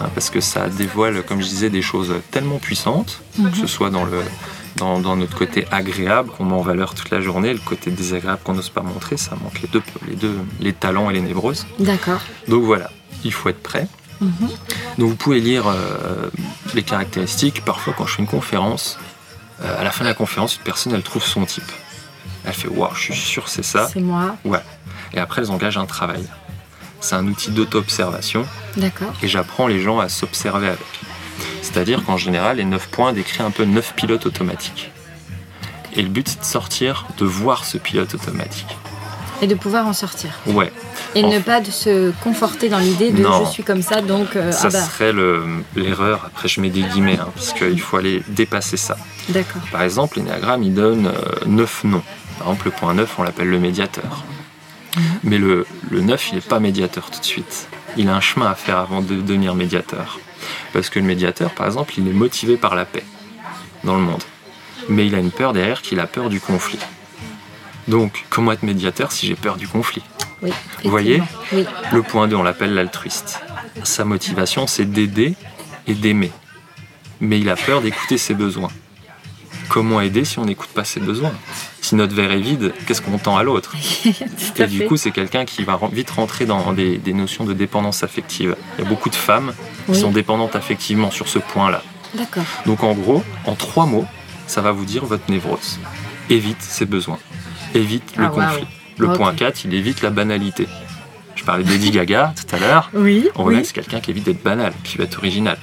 [0.00, 3.50] Hein, parce que ça dévoile, comme je disais, des choses tellement puissantes, Mhm.
[3.50, 4.22] que ce soit dans le
[4.76, 8.40] dans, dans notre côté agréable qu'on met en valeur toute la journée, le côté désagréable
[8.44, 11.66] qu'on n'ose pas montrer, ça manque les deux, les deux, les talents et les névroses.
[11.78, 12.20] D'accord.
[12.48, 12.90] Donc voilà,
[13.24, 13.86] il faut être prêt.
[14.20, 14.48] Mhm.
[14.98, 16.30] Donc vous pouvez lire euh,
[16.74, 17.64] les caractéristiques.
[17.64, 18.98] Parfois, quand je fais une conférence,
[19.62, 21.70] euh, à la fin de la conférence, une personne, elle trouve son type.
[22.44, 23.88] Elle fait Waouh, je suis sûr c'est ça.
[23.92, 24.36] C'est moi.
[25.14, 26.24] Et après, elles engagent un travail.
[27.00, 29.12] C'est un outil d'auto-observation D'accord.
[29.22, 30.78] et j'apprends les gens à s'observer avec.
[31.62, 34.90] C'est-à-dire qu'en général, les 9 points décrivent un peu 9 pilotes automatiques.
[35.94, 38.76] Et le but, c'est de sortir, de voir ce pilote automatique.
[39.40, 40.30] Et de pouvoir en sortir.
[40.46, 40.72] Ouais,
[41.14, 43.44] Et En ne pas de se conforter dans l'idée de Non.
[43.44, 45.44] je suis comme ça, donc euh, ça ah bah, serait le-
[45.74, 46.22] l'erreur.
[46.26, 48.96] Après, je mets des guillemets, hein, parce qu'il faut aller dépasser ça.
[49.28, 49.62] d'accord.
[49.72, 52.02] Par exemple, l'énéagramme, il donne euh, 9 noms.
[52.38, 54.24] Par exemple, le point 9, on l'appelle le médiateur.
[55.24, 57.68] Mais le, le 9, il n'est pas médiateur tout de suite.
[57.96, 60.18] Il a un chemin à faire avant de devenir médiateur.
[60.72, 63.04] Parce que le médiateur, par exemple, il est motivé par la paix
[63.84, 64.22] dans le monde.
[64.88, 66.78] Mais il a une peur derrière qu'il a peur du conflit.
[67.88, 70.02] Donc, comment être médiateur si j'ai peur du conflit?
[70.42, 70.52] Oui.
[70.84, 71.22] Vous voyez.
[71.52, 71.64] Oui.
[71.92, 73.40] Le point 2, on l'appelle l'altruiste.
[73.84, 75.34] Sa motivation, c'est d'aider
[75.86, 76.32] et d'aimer.
[77.20, 78.70] Mais il a peur d'écouter ses besoins.
[79.68, 81.32] Comment aider si on n'écoute pas ses besoins?
[81.80, 83.74] Si notre verre est vide, qu'est-ce qu'on tend à l'autre?
[84.56, 84.86] Et à du fait.
[84.86, 88.56] coup, c'est quelqu'un qui va vite rentrer dans des, des notions de dépendance affective.
[88.76, 89.54] Il y a beaucoup de femmes
[89.86, 91.82] qui sont dépendantes affectivement sur ce point-là.
[92.14, 92.44] D'accord.
[92.66, 94.06] Donc en gros, en trois mots,
[94.46, 95.78] ça va vous dire votre névrose.
[96.30, 97.18] Évite ses besoins.
[97.74, 98.66] Évite le Ah, conflit.
[98.98, 100.68] Le point 4, il évite la banalité.
[101.34, 102.90] Je parlais d'Eddie Gaga tout à l'heure.
[102.94, 103.28] Oui.
[103.34, 103.60] On oui.
[103.60, 105.56] que c'est quelqu'un qui évite d'être banal, qui veut être original.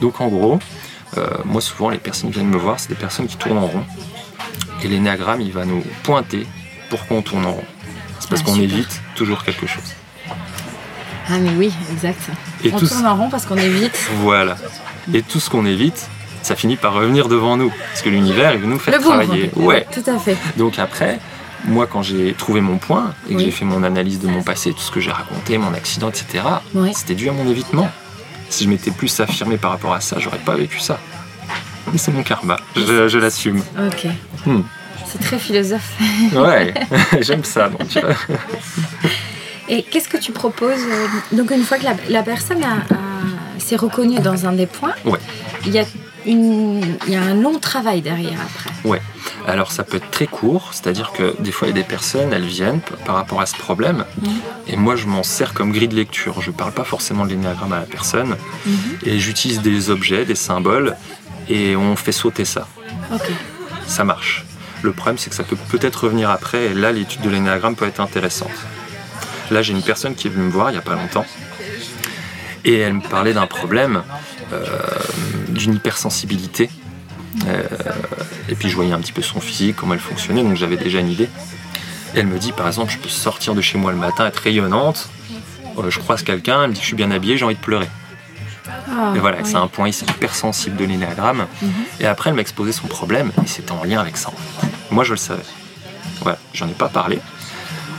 [0.00, 0.58] Donc en gros,
[1.18, 3.66] euh, moi souvent les personnes qui viennent me voir, c'est des personnes qui tournent en
[3.66, 3.84] rond.
[4.82, 6.46] Et l'énéagramme, il va nous pointer
[6.90, 7.64] pourquoi on tourne en rond.
[8.20, 9.94] C'est parce Ah, qu'on évite toujours quelque chose.
[11.28, 12.20] Ah mais oui, exact.
[12.64, 14.56] Et on tout tourne en rond parce qu'on évite Voilà.
[15.12, 16.08] Et tout ce qu'on évite,
[16.42, 17.70] ça finit par revenir devant nous.
[17.90, 19.50] Parce que l'univers, il veut nous faire le travailler.
[19.56, 19.86] Ouais.
[19.92, 20.36] Tout à fait.
[20.56, 21.18] Donc après,
[21.64, 23.44] moi quand j'ai trouvé mon point et que Oui.
[23.46, 26.44] j'ai fait mon analyse de mon passé, tout ce que j'ai raconté, mon accident, etc.,
[26.74, 26.92] Oui.
[26.94, 27.90] c'était dû à mon évitement.
[28.48, 31.00] Si je m'étais plus affirmé par rapport à ça, j'aurais pas vécu ça.
[31.92, 33.62] Mais c'est mon karma, je, je l'assume.
[33.78, 34.06] Ok.
[34.46, 34.60] Hmm.
[35.08, 35.92] C'est très philosophe.
[36.34, 36.74] Ouais,
[37.20, 37.68] j'aime ça.
[37.68, 37.88] Donc,
[39.68, 42.64] Et qu'est-ce que tu proposes euh, Donc une fois que la, la personne
[43.58, 45.18] s'est reconnue dans un des points, Ouais.
[45.66, 45.84] il, y a
[46.24, 48.70] une, il y a un long travail derrière après.
[48.88, 49.00] ouais.
[49.48, 52.32] Alors ça peut être très court, c'est-à-dire que des fois il y a des personnes,
[52.32, 54.30] elles viennent par rapport à ce problème, Mhm.
[54.68, 56.40] et moi je m'en sers comme grille de lecture.
[56.42, 58.74] Je parle pas forcément de l'énéagramme à la personne, Mhm.
[59.04, 60.96] et j'utilise des objets, des symboles,
[61.48, 62.66] et on fait sauter ça.
[63.12, 63.30] Ok.
[63.86, 64.44] ça marche.
[64.82, 67.86] Le problème, c'est que ça peut peut-être revenir après, et là, l'étude de l'énéagramme peut
[67.86, 68.50] être intéressante.
[69.50, 71.26] Là, j'ai une personne qui est venue me voir il n'y a pas longtemps,
[72.64, 74.02] et elle me parlait d'un problème,
[74.52, 74.64] euh,
[75.48, 76.68] d'une hypersensibilité.
[77.46, 77.62] Euh,
[78.48, 80.98] et puis, je voyais un petit peu son physique, comment elle fonctionnait, donc j'avais déjà
[81.00, 81.28] une idée.
[82.14, 84.38] Et elle me dit, par exemple, je peux sortir de chez moi le matin, être
[84.38, 85.08] rayonnante,
[85.78, 87.60] euh, je croise quelqu'un, elle me dit que je suis bien habillée, j'ai envie de
[87.60, 87.88] pleurer.
[88.90, 89.42] Ah, Et voilà, oui.
[89.44, 91.46] c'est un point hypersensible de l'énéagramme.
[91.62, 91.70] Mhm.
[92.00, 94.30] Et après, elle m'a exposé son problème, et c'était en lien avec ça.
[94.90, 95.42] Moi, je le savais.
[96.22, 97.20] Voilà, j'en ai pas parlé.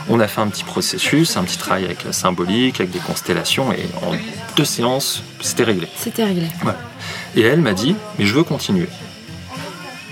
[0.09, 3.73] On a fait un petit processus, un petit travail avec la symbolique, avec des constellations,
[3.73, 4.13] et en
[4.55, 5.87] deux séances, c'était réglé.
[5.97, 6.47] C'était réglé.
[7.35, 8.87] Et elle m'a dit, mais je veux continuer.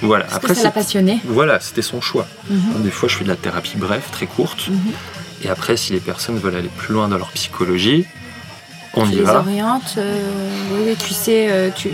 [0.01, 1.21] Voilà, Parce après, que ça l'a c'est- passionné.
[1.25, 2.27] voilà, c'était son choix.
[2.49, 2.83] Mhm.
[2.83, 4.67] Des fois, je fais de la thérapie brève, très courte.
[4.67, 4.91] Mhm.
[5.45, 8.05] Et après, si les personnes veulent aller plus loin dans leur psychologie,
[8.93, 9.39] on tu y les va.
[9.39, 9.95] orientes.
[9.97, 10.19] euh,
[10.73, 11.89] oui, tu sais, euh, tu...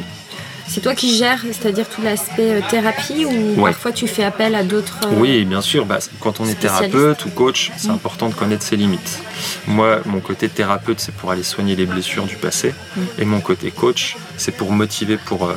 [0.74, 3.72] c'est toi qui gères, c'est-à-dire tout l'aspect euh, thérapie ou Ouais.
[3.72, 5.00] parfois tu fais appel à d'autres.
[5.06, 5.86] euh, Oui, bien sûr.
[5.86, 7.92] Bah, quand on est thérapeute ou coach, c'est Mm.
[7.96, 9.20] important de connaître ses limites.
[9.68, 12.74] Moi, mon côté thérapeute, c'est pour aller soigner les blessures du passé.
[12.96, 13.02] Mm.
[13.20, 15.54] Et mon côté coach, c'est pour motiver, pour euh,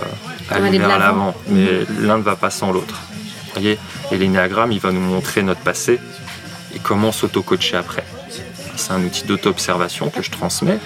[0.50, 1.34] aller, aller vers l'avant.
[1.48, 1.54] Mm.
[1.54, 1.68] Mais
[2.00, 3.00] l'un ne va pas sans l'autre.
[3.46, 3.78] Vous voyez?
[4.10, 6.00] Et l'énéagramme, il va nous montrer notre passé
[6.74, 8.04] et comment s'auto-coacher après.
[8.76, 10.78] C'est un outil d'auto-observation que je transmets.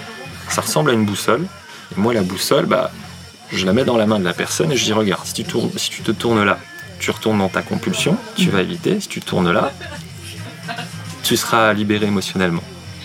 [0.49, 1.41] Ça ressemble à une boussole.
[1.41, 2.91] Et moi, la boussole, bah,
[3.51, 5.43] je la mets dans la main de la personne et je dis regarde, si tu,
[5.43, 6.59] tournes, si tu te tournes là,
[6.99, 8.99] tu retournes dans ta compulsion, tu vas éviter.
[8.99, 9.71] Si tu tournes là,
[11.23, 12.63] tu seras libéré émotionnellement.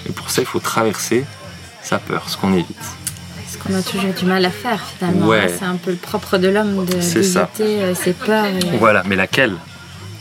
[0.09, 1.25] Et pour ça, il faut traverser
[1.83, 2.77] sa peur, ce qu'on évite.
[3.51, 5.27] Ce qu'on a toujours du mal à faire finalement.
[5.27, 5.55] Ouais.
[5.59, 8.47] C'est un peu le propre de l'homme de d'éviter euh, ses peurs.
[8.47, 9.55] et- Voilà, mais laquelle?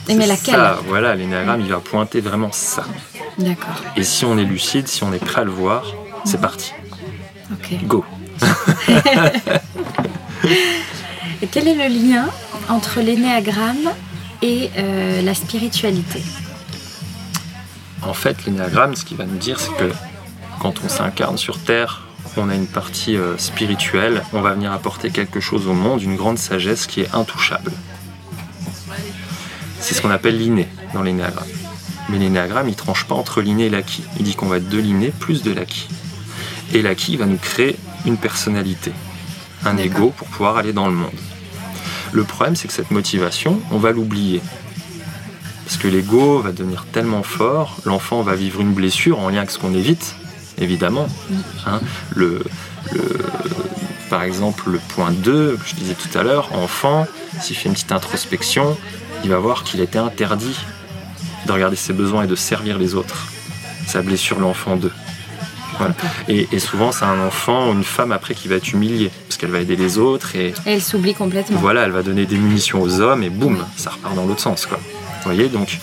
[0.08, 0.56] Et mais laquelle?
[0.56, 2.84] ça, Voilà, l'énéagramme, il va pointer vraiment ça.
[3.40, 3.76] D'accord.
[3.96, 5.84] Et si on est lucide, si on est prêt à le voir,
[6.26, 6.74] c'est parti.
[7.52, 7.84] Ok.
[7.86, 8.06] Go
[11.42, 12.30] Et quel est le lien
[12.70, 13.90] entre l'énéagramme
[14.42, 16.22] et euh, la spiritualité?
[18.02, 19.92] En fait, l'énéagramme, ce qu'il va nous dire, c'est que
[20.60, 25.12] quand on s'incarne sur Terre, on a une partie euh, spirituelle, on va venir apporter
[25.12, 27.72] quelque chose au monde, une grande sagesse qui est intouchable.
[29.80, 31.48] C'est ce qu'on appelle l'inné dans l'énéagramme.
[32.10, 34.04] Mais l'énéagramme, il tranche pas entre l'inné et l'acquis.
[34.18, 35.88] Il dit qu'on va être de l'inné plus de l'acquis.
[36.74, 38.92] Et l'acquis va nous créer une personnalité,
[39.66, 41.12] un ego pour pouvoir aller dans le monde.
[42.12, 44.42] Le problème, c'est que cette motivation, on va l'oublier.
[45.66, 49.52] Parce que l'ego va devenir tellement fort, l'enfant va vivre une blessure en lien avec
[49.52, 50.16] ce qu'on évite,
[50.58, 51.08] évidemment.
[51.66, 51.80] Hein,
[52.16, 52.44] le,
[52.92, 53.18] le-
[54.10, 57.08] par exemple, le point 2, que je disais tout à l'heure, enfant,
[57.42, 58.78] s'il fait une petite introspection,
[59.24, 60.58] il va voir qu'il était interdit
[61.48, 63.28] de regarder ses besoins et de servir les autres.
[63.88, 64.92] Sa blessure, l'enfant 2.
[65.78, 65.96] Voilà.
[66.28, 69.38] Et, et souvent, c'est un enfant ou une femme après qui va être humiliée, parce
[69.38, 71.60] qu'elle va aider les autres et Et elle s'oublie complètement.
[71.60, 74.66] voilà, elle va donner des munitions aux hommes et boum, ça repart dans l'autre sens.
[74.66, 74.78] Quoi.
[74.80, 75.80] Vous voyez, donc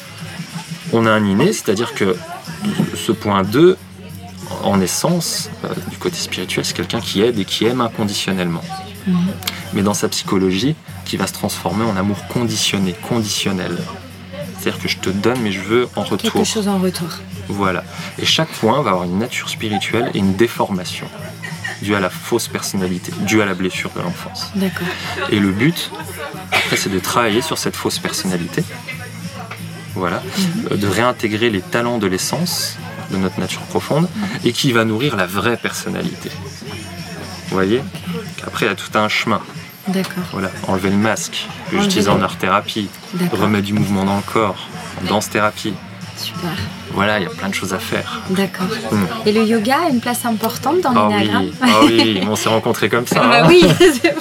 [0.92, 2.16] on a un inné, c'est-à-dire que
[2.94, 3.76] ce point 2,
[4.64, 8.62] en essence, euh, du côté spirituel, c'est quelqu'un qui aide et qui aime inconditionnellement.
[9.06, 9.16] Mhm.
[9.72, 10.74] Mais dans sa psychologie,
[11.04, 13.76] qui va se transformer en amour conditionné, conditionnel.
[14.60, 16.32] C'est-à-dire que je te donne, mais je veux en retour.
[16.32, 17.08] Quelque chose en retour.
[17.48, 17.82] Voilà.
[18.18, 21.06] Et chaque point va avoir une nature spirituelle et une déformation
[21.80, 24.50] due à la fausse personnalité, due à la blessure de l'enfance.
[24.54, 24.86] D'accord.
[25.30, 25.90] Et le but,
[26.52, 28.62] après, c'est de travailler sur cette fausse personnalité.
[29.94, 30.22] Voilà.
[30.70, 32.76] Euh, De réintégrer les talents de l'essence
[33.10, 34.08] de notre nature profonde
[34.44, 36.30] et qui va nourrir la vraie personnalité.
[37.48, 37.82] Vous voyez?
[38.46, 39.40] Après, il y a tout un chemin.
[39.92, 40.24] D'accord.
[40.32, 40.50] Voilà.
[40.68, 43.40] Enlever le masque, que j'utilise en art thérapie, D'accord.
[43.40, 44.68] remettre du mouvement dans le corps,
[45.02, 45.74] en danse thérapie.
[46.20, 46.50] Super.
[46.92, 48.20] Voilà, il y a plein de choses à faire.
[48.30, 48.66] D'accord.
[48.90, 49.04] Hmm.
[49.26, 52.48] Et le yoga a une place importante dans Ah l'énagramme oui, ah oui, on s'est
[52.48, 53.20] rencontrés comme ça.
[53.20, 53.46] Bah hein.
[53.48, 54.14] oui, c'est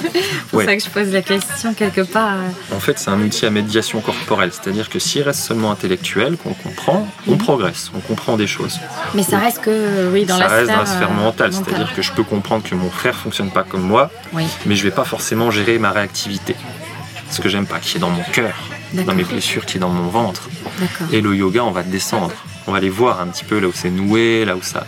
[0.48, 0.64] pour Ouais.
[0.64, 2.34] ça que je pose la question quelque part.
[2.34, 6.36] euh, En fait, c'est un outil à médiation corporelle, c'est-à-dire que s'il reste seulement intellectuel,
[6.36, 8.78] qu'on comprend, on progresse, on comprend des choses.
[9.14, 11.52] Mais ça reste que, oui, dans ça la reste sphère, dans la sphère euh, mentale,
[11.52, 14.82] c'est-à-dire que je peux comprendre que mon frère fonctionne pas comme moi, Oui, mais je
[14.84, 16.56] vais pas forcément gérer ma réactivité.
[17.30, 18.54] Ce que j'aime pas, qui est dans mon cœur,
[18.92, 20.48] dans mes blessures, qui est dans mon ventre.
[21.12, 22.32] Et le yoga, on va descendre,
[22.66, 24.84] on va aller voir un petit peu là où c'est noué, là où ça.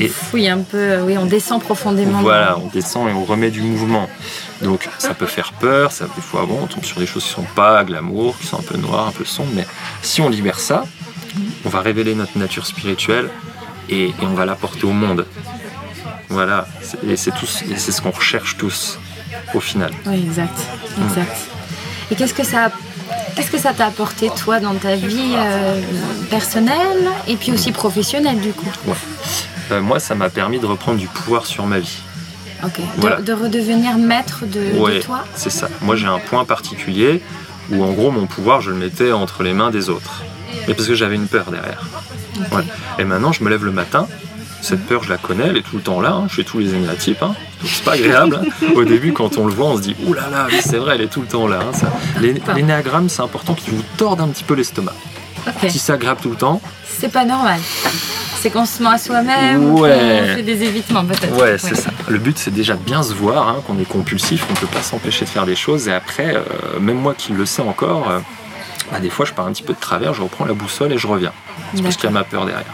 [0.00, 2.22] Et Oui, un peu, euh, oui, on descend profondément.
[2.22, 4.08] Voilà, on descend et on remet du mouvement.
[4.62, 7.30] Donc ça peut faire peur, ça des fois bon, on tombe sur des choses qui
[7.30, 9.66] sont pas glamour, qui sont un peu noires, un peu sombres, mais
[10.02, 10.84] si on libère ça,
[11.64, 13.28] on va révéler notre nature spirituelle
[13.90, 15.26] et, et on va l'apporter au monde.
[16.28, 18.98] Voilà, c'est- et c'est ce qu'on recherche tous
[19.52, 19.90] au final.
[20.06, 20.58] Oui, exact,
[21.06, 21.36] exact.
[22.10, 22.70] Et qu'est-ce que ça,
[23.34, 25.80] qu'est-ce que ça t'a apporté toi dans ta vie euh,
[26.30, 28.66] personnelle et puis aussi professionnelle du coup
[29.70, 31.98] Euh, moi, ça m'a permis de reprendre du pouvoir sur ma vie.
[32.64, 32.78] Ok.
[32.78, 33.20] De, Voilà.
[33.22, 35.24] de redevenir maître de, toi.
[35.34, 35.68] c'est ça.
[35.80, 37.22] Moi, j'ai un point particulier
[37.70, 40.22] où, en gros, mon pouvoir, je le mettais entre les mains des autres.
[40.68, 41.82] Mais parce que j'avais une peur derrière.
[42.52, 42.64] Ouais.
[42.98, 44.06] Et maintenant, je me lève le matin.
[44.62, 46.12] Cette peur, je la connais, elle est tout le temps là.
[46.12, 46.26] hein.
[46.30, 47.22] Je fais tous les énéatypes.
[47.22, 47.34] Hein.
[47.60, 48.40] Donc, c'est pas agréable.
[48.42, 48.66] hein.
[48.76, 51.02] Au début, quand on le voit, on se dit Ouh là là, c'est vrai, elle
[51.02, 51.60] est tout le temps là.
[51.60, 52.20] hein.
[52.54, 54.92] L'énéagramme, c'est important qu'il vous torde un petit peu l'estomac.
[55.68, 57.58] Si ça grappe tout le temps, C'est pas normal.
[58.40, 60.20] C'est qu'on se ment à soi-même, Ouais.
[60.28, 61.36] qu'on fait des évitements peut-être.
[61.40, 61.90] Ouais, c'est ça.
[62.08, 65.24] Le but, c'est déjà bien se voir, hein, qu'on est compulsif, qu'on peut pas s'empêcher
[65.24, 65.88] de faire des choses.
[65.88, 68.18] Et après, euh, même moi qui le sais encore, euh,
[68.92, 70.98] bah, des fois, je pars un petit peu de travers, je reprends la boussole et
[70.98, 71.32] je reviens.
[71.74, 72.64] C'est parce qu'il y a ma peur derrière.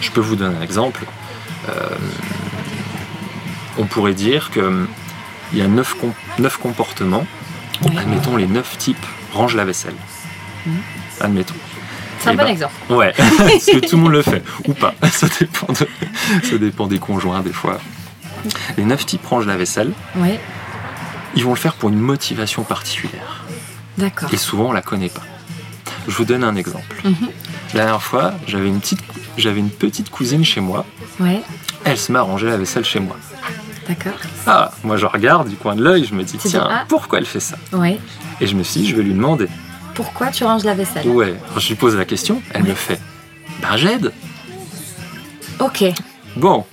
[0.00, 1.04] Je peux vous donner un exemple.
[1.68, 1.72] Euh,
[3.78, 4.88] on pourrait dire que hum,
[5.52, 7.26] y a neuf, com- neuf comportements.
[7.82, 7.96] Ouais.
[7.98, 9.94] Admettons les neuf types range la vaisselle.
[11.20, 11.54] Admettons.
[12.20, 12.74] C'est un Eh bon ben, exemple.
[12.90, 14.94] Ouais, parce que tout le monde le fait, ou pas?
[15.10, 15.88] Ça dépend, de-
[16.42, 17.78] ça dépend des conjoints, des fois.
[18.76, 20.30] Les neuf types rangent la vaisselle, Oui,
[21.36, 23.44] ils vont le faire pour une motivation particulière.
[23.96, 24.28] d'accord.
[24.32, 25.22] Et souvent, on la connaît pas.
[26.08, 26.96] Je vous donne un exemple.
[27.04, 27.28] Mhm.
[27.74, 29.00] La dernière fois, j'avais une, petite,
[29.40, 30.84] j'avais une petite cousine chez moi.
[31.20, 31.40] Oui,
[31.84, 33.16] Elle se met à ranger la vaisselle chez moi.
[33.88, 34.18] d'accord.
[34.46, 36.84] Ah, moi je regarde du coin de l'œil, je me dis, tiens, ah.
[36.88, 37.98] pourquoi elle fait ça Oui.
[38.40, 39.48] Et je me suis dit, je vais lui demander.
[39.94, 41.06] Pourquoi tu ranges la vaisselle?
[41.08, 43.00] Ouais, Alors, je lui pose la question, elle me fait,
[43.60, 44.12] ben j'aide.
[45.58, 45.84] Ok.
[46.36, 46.64] Bon,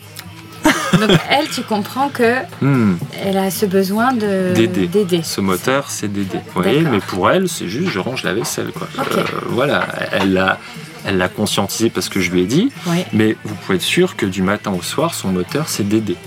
[1.00, 4.88] Donc elle, tu comprends que hmm, elle a ce besoin de D'aider.
[4.88, 5.22] d'aider.
[5.24, 6.40] Ce moteur, c'est d'aider.
[6.56, 6.64] D'accord.
[6.92, 8.72] mais pour elle, c'est juste je range la vaisselle.
[8.72, 8.88] Quoi.
[9.18, 10.60] Euh, voilà, elle l'a,
[11.06, 13.04] elle l'a conscientisé parce que je lui ai dit, Oui.
[13.14, 16.18] mais vous pouvez être sûr que du matin au soir, son moteur, c'est d'aider.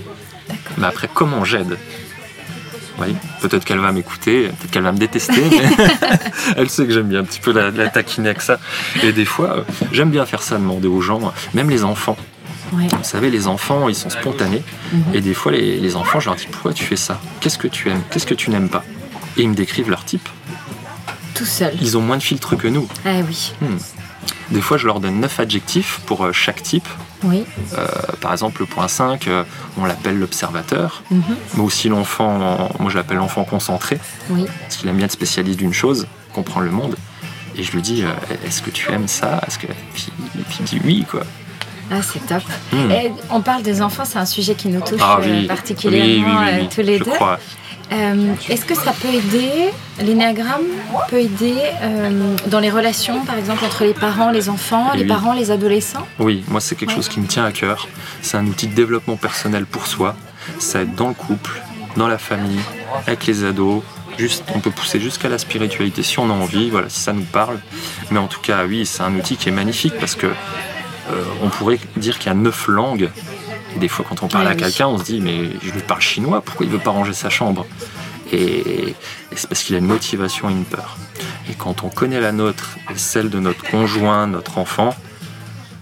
[0.79, 1.77] Mais après, comment j'aide?
[2.97, 5.87] Voyez Peut-être qu'elle va m'écouter, peut-être qu'elle va me détester, mais
[6.57, 8.59] elle sait que j'aime bien un petit peu la, la taquiner avec ça.
[9.03, 9.63] Et des fois, euh,
[9.93, 12.17] j'aime bien faire ça, demander aux gens, même les enfants.
[12.73, 12.87] Oui.
[12.91, 14.63] Vous savez, les enfants, ils sont spontanés.
[14.93, 15.03] Mhm.
[15.15, 17.21] Et des fois, les, les enfants, je leur dis pourquoi tu fais ça?
[17.41, 18.03] Qu'est-ce que tu aimes?
[18.11, 18.85] Qu'est-ce que tu n'aimes pas?
[19.37, 20.29] Et ils me décrivent leur type.
[21.35, 21.73] Tout seul.
[21.81, 22.89] Ils ont moins de filtres que nous.
[23.07, 23.53] Ah oui.
[24.51, 26.89] Des fois, je leur donne neuf adjectifs pour euh, chaque type.
[27.25, 27.45] Oui.
[27.77, 27.87] Euh,
[28.21, 29.45] par exemple, le point 5, euh,
[29.77, 31.03] on l'appelle l'observateur.
[31.11, 31.23] Mhm.
[31.55, 33.99] Mais aussi l'enfant, moi je l'appelle l'enfant concentré,
[34.31, 34.47] Oui.
[34.63, 36.97] parce qu'il aime bien être spécialiste d'une chose, comprendre le monde.
[37.57, 38.11] Et je lui dis, euh,
[38.47, 39.41] est-ce que tu aimes ça?
[39.47, 39.67] Est-ce que...
[39.93, 40.09] puis,
[40.49, 41.23] puis il dit oui, quoi.
[41.91, 42.43] Ah, c'est top.
[42.73, 42.91] Hmm.
[42.91, 46.47] Et on parle des enfants, c'est un sujet qui nous touche Ah oui, particulièrement oui,
[46.47, 47.11] oui, oui, oui, tous les je deux.
[47.11, 47.39] crois.
[47.93, 49.71] Euh, Est-ce que ça peut aider,
[50.03, 50.63] l'énéagramme
[51.09, 55.03] peut aider euh, dans les relations, par exemple, entre les parents, les enfants, Et les
[55.05, 55.09] oui.
[55.09, 56.07] parents, les adolescents?
[56.19, 56.97] Oui, moi c'est quelque Ouais.
[56.97, 57.89] chose qui me tient à cœur.
[58.21, 60.17] C'est un outil de développement personnel pour soi.
[60.59, 61.63] Ça aide dans le couple,
[61.97, 62.61] dans la famille,
[63.07, 63.83] avec les ados.
[64.19, 67.23] Juste, on peut pousser jusqu'à la spiritualité si on a envie, voilà, si ça nous
[67.23, 67.59] parle.
[68.11, 71.49] Mais en tout cas, oui, c'est un outil qui est magnifique parce que euh, on
[71.49, 73.09] pourrait dire qu'il y a neuf langues.
[73.79, 74.57] Et des fois, quand on parle à oui.
[74.57, 77.31] quelqu'un, on se dit mais je lui parle chinois, pourquoi il veut pas ranger sa
[77.31, 77.65] chambre?
[78.33, 78.95] Et,
[79.37, 80.97] c'est parce qu'il a une motivation et une peur.
[81.49, 84.95] Et quand on connaît la nôtre et celle de notre conjoint, notre enfant,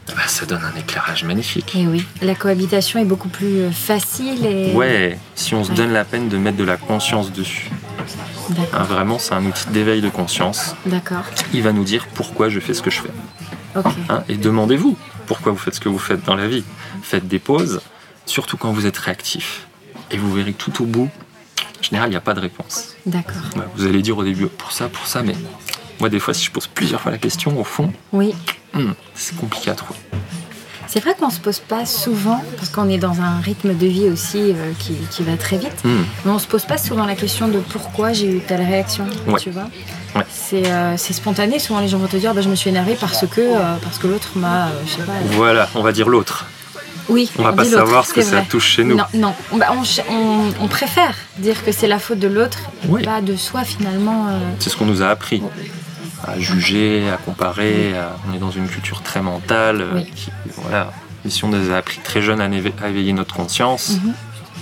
[0.09, 1.75] bah, ça donne un éclairage magnifique.
[1.75, 4.73] Et oui, la cohabitation est beaucoup plus euh, facile et...
[4.75, 5.77] Ouais, si on se Ouais.
[5.77, 7.71] donne la peine de mettre de la conscience dessus.
[8.75, 10.77] Hein, vraiment, c'est un outil d'éveil de conscience.
[10.85, 13.11] d'accord, Il va nous dire pourquoi je fais ce que je fais.
[13.75, 13.87] ok.
[14.11, 16.65] Hein, et demandez-vous pourquoi vous faites ce que vous faites dans la vie.
[17.03, 17.81] Faites des pauses,
[18.25, 19.67] surtout quand vous êtes réactif.
[20.11, 21.11] Et vous verrez que tout au bout,
[21.79, 22.95] en général, il n'y a pas de réponse.
[23.05, 23.43] D'accord.
[23.77, 25.35] Vous allez dire au début pour ça, pour ça, mais
[26.01, 28.35] moi, des fois, si je pose plusieurs fois la question, au fond, Oui,
[28.75, 29.99] hmm, c'est compliqué à trouver.
[30.89, 34.09] C'est vrai qu'on se pose pas souvent, parce qu'on est dans un rythme de vie
[34.09, 37.15] aussi euh, qui, qui va très vite, Hmm, mais on se pose pas souvent la
[37.15, 39.39] question de pourquoi j'ai eu telle réaction, Ouais.
[39.41, 39.69] tu vois.
[40.15, 40.23] Ouais.
[40.31, 42.97] C'est euh, c'est spontané, souvent les gens vont te dire bah, je me suis énervée
[42.99, 44.69] parce que, euh, parce que l'autre m'a.
[45.33, 46.47] Voilà, on va dire l'autre.
[47.09, 48.97] Oui, On va pas savoir ce que ça touche chez nous.
[48.97, 49.33] Non, non.
[49.57, 53.05] Bah, on, ch- on- on préfère dire que c'est la faute de l'autre, Oui.
[53.05, 54.27] pas de soi finalement.
[54.59, 55.41] C'est ce qu'on nous a appris.
[56.25, 57.97] À juger, à comparer.
[57.97, 59.81] à- On est dans une culture très mentale.
[59.83, 60.11] euh, Oui.
[60.15, 60.93] qui- voilà.
[61.25, 64.15] Et si on nous a appris très jeune à, éve- à éveiller notre conscience, Mhm.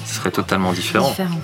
[0.06, 1.10] ce serait totalement différent.
[1.10, 1.40] Différent.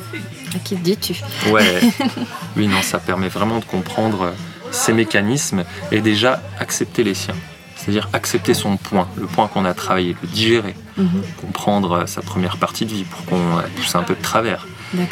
[0.54, 1.14] À qui te dis-tu?
[1.50, 1.80] Ouais.
[2.56, 4.30] oui, non, ça permet vraiment de comprendre euh,
[4.72, 7.34] ces mécanismes et déjà accepter les siens.
[7.76, 11.22] C'est-à-dire accepter son point, le point qu'on a travaillé, le digérer, Mhm.
[11.40, 14.66] comprendre euh, sa première partie de vie pour qu'on pousse un peu de travers.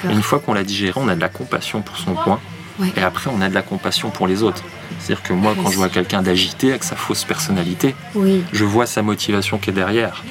[0.04, 2.40] Une fois qu'on l'a digéré, on a de la compassion pour son point.
[2.80, 2.92] Ouais.
[2.96, 4.62] Et après, on a de la compassion pour les autres.
[4.98, 8.44] C'est-à-dire que moi, quand je vois quelqu'un d'agité avec sa fausse personnalité, Oui.
[8.52, 10.22] je vois sa motivation qui est derrière.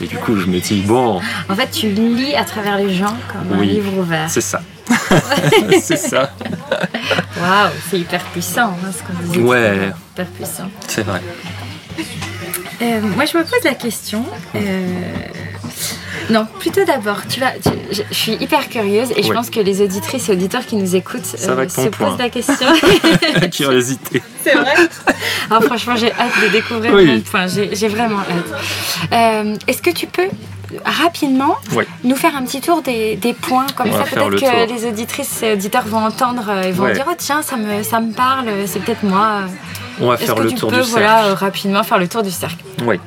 [0.00, 3.16] Et du coup, je me dis, bon, En fait, tu lis à travers les gens
[3.32, 4.28] comme un livre ouvert.
[4.28, 4.60] c'est ça.
[5.82, 6.30] c'est ça,
[7.40, 9.90] Waouh, c'est hyper puissant hein, ce tout à Ouais.
[10.12, 10.70] Hyper puissant.
[10.86, 11.20] c'est vrai.
[12.82, 14.24] Euh, moi, je me pose la question.
[14.54, 14.86] euh,
[16.30, 17.52] Non, plutôt d'abord, tu vas.
[17.52, 20.74] tu- Je, je suis hyper curieuse et je pense que les auditrices et auditeurs qui
[20.76, 22.10] nous écoutent euh, ton se point.
[22.10, 22.66] posent la question.
[23.52, 24.22] Curiosité.
[24.42, 24.74] C'est vrai.
[25.50, 27.20] Alors franchement, j'ai hâte de découvrir Oui.
[27.20, 27.46] point.
[27.46, 28.62] J'ai vraiment hâte.
[29.12, 30.28] Euh, Est-ce que tu peux
[30.84, 31.84] rapidement Oui.
[32.02, 33.66] nous faire un petit tour des, des points?
[33.76, 34.74] Comme On ça Peut-être le que tour.
[34.76, 36.92] les auditrices et auditeurs vont entendre euh, et vont Ouais.
[36.92, 39.42] dire oh tiens ça me ça me parle, c'est peut-être moi.
[40.00, 41.30] On va Est-ce faire que le tu tour peux du voilà cercle.
[41.30, 42.56] euh, rapidement faire le tour du cercle?
[42.84, 42.98] Oui.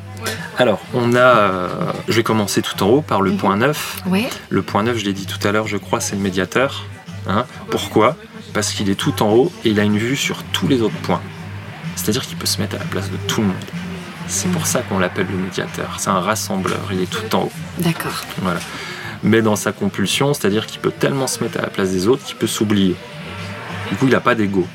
[0.58, 1.20] Alors, on a.
[1.20, 1.68] euh,
[2.08, 3.38] je vais commencer tout en haut par le Mhm.
[3.38, 4.02] point 9.
[4.08, 4.28] Oui.
[4.50, 6.86] Le point 9, je l'ai dit tout à l'heure, je crois, c'est le médiateur.
[7.28, 7.46] Hein.
[7.70, 8.16] Pourquoi?
[8.54, 10.98] Parce qu'il est tout en haut et il a une vue sur tous les autres
[11.04, 11.22] points.
[11.96, 13.56] C'est-à-dire qu'il peut se mettre à la place de tout le monde.
[14.28, 15.96] C'est pour ça qu'on l'appelle le médiateur.
[16.00, 17.52] C'est un rassembleur, il est tout en haut.
[17.78, 18.12] D'accord.
[18.42, 18.60] Voilà.
[19.24, 22.24] Mais dans sa compulsion, c'est-à-dire qu'il peut tellement se mettre à la place des autres
[22.24, 22.96] qu'il peut s'oublier.
[23.90, 24.68] Du coup, il n'a pas d'ego.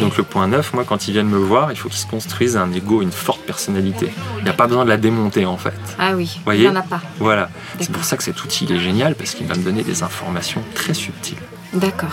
[0.00, 2.56] Donc le point 9, moi, quand ils viennent me voir, il faut qu'ils se construisent
[2.56, 4.12] un ego, une forte personnalité.
[4.38, 5.74] Il n'y a pas besoin de la démonter, en fait.
[5.98, 6.40] ah oui.
[6.44, 7.00] Voyez Il n'y en a pas.
[7.18, 7.48] Voilà.
[7.80, 10.02] C'est pour ça que cet outil il est génial, parce qu'il va me donner des
[10.02, 11.38] informations très subtiles.
[11.74, 12.10] D'accord.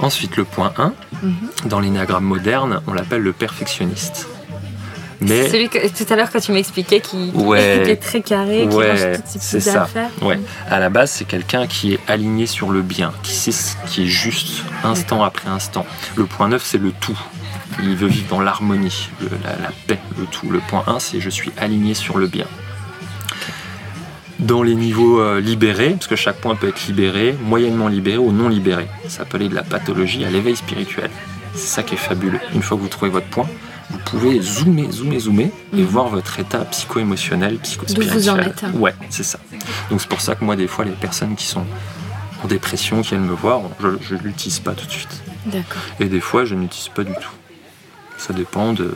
[0.00, 0.92] Ensuite, le point 1,
[1.22, 1.34] Mhm.
[1.66, 4.28] dans l'énagramme moderne, on l'appelle le perfectionniste.
[5.20, 7.80] Mais Celui que tout à l'heure quand tu m'expliquais qui, Ouais.
[7.84, 9.82] qui est très carré, qui Ouais, range toutes c'est petites ça.
[9.82, 10.10] affaires.
[10.22, 10.38] Ouais.
[10.70, 14.02] à la base, c'est quelqu'un qui est aligné sur le bien, qui sait ce qui
[14.04, 15.84] est juste instant après instant.
[16.16, 17.18] Le point 9, c'est le tout.
[17.82, 19.08] Il veut vivre dans l'harmonie,
[19.44, 20.50] la, la paix, le tout.
[20.50, 22.46] Le point 1, c'est je suis aligné sur le bien.
[24.38, 28.30] Dans les niveaux euh, libérés, parce que chaque point peut être libéré, moyennement libéré ou
[28.30, 28.86] non libéré.
[29.08, 31.10] Ça peut aller de la pathologie à l'éveil spirituel.
[31.54, 32.38] C'est ça qui est fabuleux.
[32.54, 33.48] Une fois que vous trouvez votre point,
[33.90, 35.84] vous pouvez zoomer, zoomer, zoomer et Mhm.
[35.84, 38.18] voir votre état psycho-émotionnel, psycho-spirituel.
[38.18, 38.64] Vous en êtes.
[38.74, 39.38] Ouais, c'est ça.
[39.90, 41.64] Donc c'est pour ça que moi, des fois, les personnes qui sont
[42.44, 45.22] en dépression, qui viennent me voir, je ne l'utilise pas tout de suite.
[45.46, 45.80] D'accord.
[46.00, 47.30] Et des fois, je n'utilise pas du tout.
[48.18, 48.94] Ça dépend de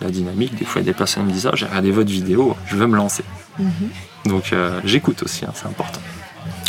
[0.00, 0.54] la dynamique.
[0.56, 2.56] Des fois, il y a des personnes qui me disent Ah, j'ai regardé votre vidéo,
[2.66, 3.24] je veux me lancer.
[3.58, 3.70] Mhm.
[4.26, 6.00] Donc euh, j'écoute aussi, hein, c'est important.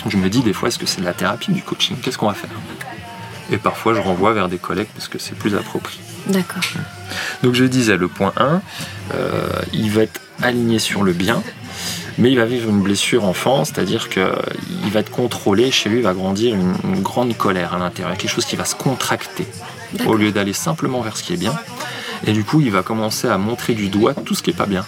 [0.07, 1.95] Je me dis des fois, est-ce que c'est de la thérapie, du coaching?
[2.01, 2.49] Qu'est-ce qu'on va faire?
[3.51, 5.99] Et parfois, je renvoie vers des collègues parce que c'est plus approprié.
[6.27, 6.63] D'accord.
[7.43, 8.61] Donc je disais, le point 1,
[9.13, 11.41] euh, il va être aligné sur le bien,
[12.17, 14.23] mais il va vivre une blessure enfant, c'est-à-dire qu'il
[14.91, 18.31] va être contrôlé, chez lui il va grandir une, une grande colère à l'intérieur, quelque
[18.31, 19.47] chose qui va se contracter.
[20.05, 21.53] au lieu d'aller simplement vers ce qui est bien.
[22.25, 24.65] Et du coup, il va commencer à montrer du doigt tout ce qui est pas
[24.65, 24.85] bien.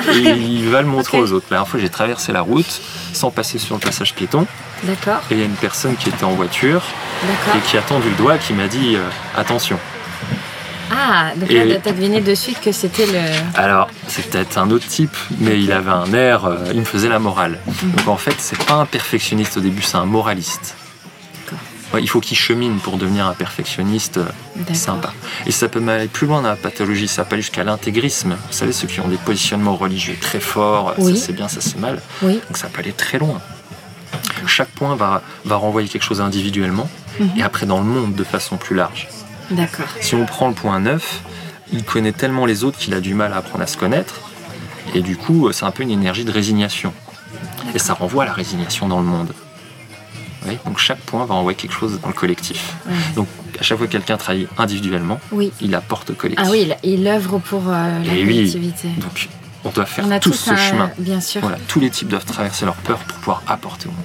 [0.12, 1.46] Et il va le montrer aux autres.
[1.50, 2.80] La dernière fois, j'ai traversé la route
[3.12, 4.46] sans passer sur le passage piéton.
[4.84, 6.82] D'accord, Et il y a une personne qui était en voiture
[7.54, 9.02] et qui a tendu le doigt et qui m'a dit euh,
[9.36, 9.78] attention.
[10.92, 13.20] Ah, donc là, t'as deviné de suite que c'était le.
[13.58, 17.08] Alors, c'est peut-être un autre type, mais il avait un air, euh, il me faisait
[17.08, 17.58] la morale.
[17.96, 20.74] Donc en fait, c'est pas un perfectionniste au début, c'est un moraliste.
[21.94, 25.12] Ouais, il faut qu'il chemine pour devenir un perfectionniste euh, sympa.
[25.46, 28.30] Et ça peut aller plus loin dans la pathologie, ça peut aller jusqu'à l'intégrisme.
[28.48, 31.16] Vous savez, ceux qui ont des positionnements religieux très forts, Oui.
[31.16, 32.00] ça c'est bien, ça c'est mal.
[32.22, 33.40] Oui, Donc ça peut aller très loin.
[34.46, 37.30] Chaque point va, va renvoyer quelque chose individuellement Mhm.
[37.38, 39.08] et après dans le monde de façon plus large.
[39.50, 39.86] D'accord.
[40.00, 41.22] Si on prend le point 9,
[41.72, 44.14] il connaît tellement les autres qu'il a du mal à apprendre à se connaître.
[44.94, 46.92] Et du coup, c'est un peu une énergie de résignation.
[47.74, 49.32] Et ça renvoie à la résignation dans le monde.
[50.64, 52.74] Donc chaque point va envoyer quelque chose dans le collectif.
[52.86, 52.94] Ouais.
[53.14, 53.28] Donc
[53.58, 55.52] à chaque fois que quelqu'un travaille individuellement, Oui.
[55.60, 56.44] il apporte au collectif.
[56.48, 58.36] Ah oui, il, il œuvre pour euh, la Et oui.
[58.50, 58.88] collectivité.
[58.98, 59.28] Donc
[59.64, 60.90] on doit faire On a tout tous ce un- chemin.
[60.98, 61.42] Bien sûr.
[61.42, 64.00] Voilà, tous les types doivent traverser leur peur pour pouvoir apporter au monde.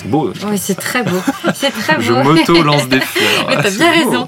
[0.00, 0.32] C'est beau.
[0.34, 1.20] je Oui, c'est très beau.
[1.54, 2.02] C'est très beau.
[2.02, 3.46] Je m'auto-lance des fleurs.
[3.48, 4.10] Mais t'as C'est bien beau.
[4.10, 4.26] raison.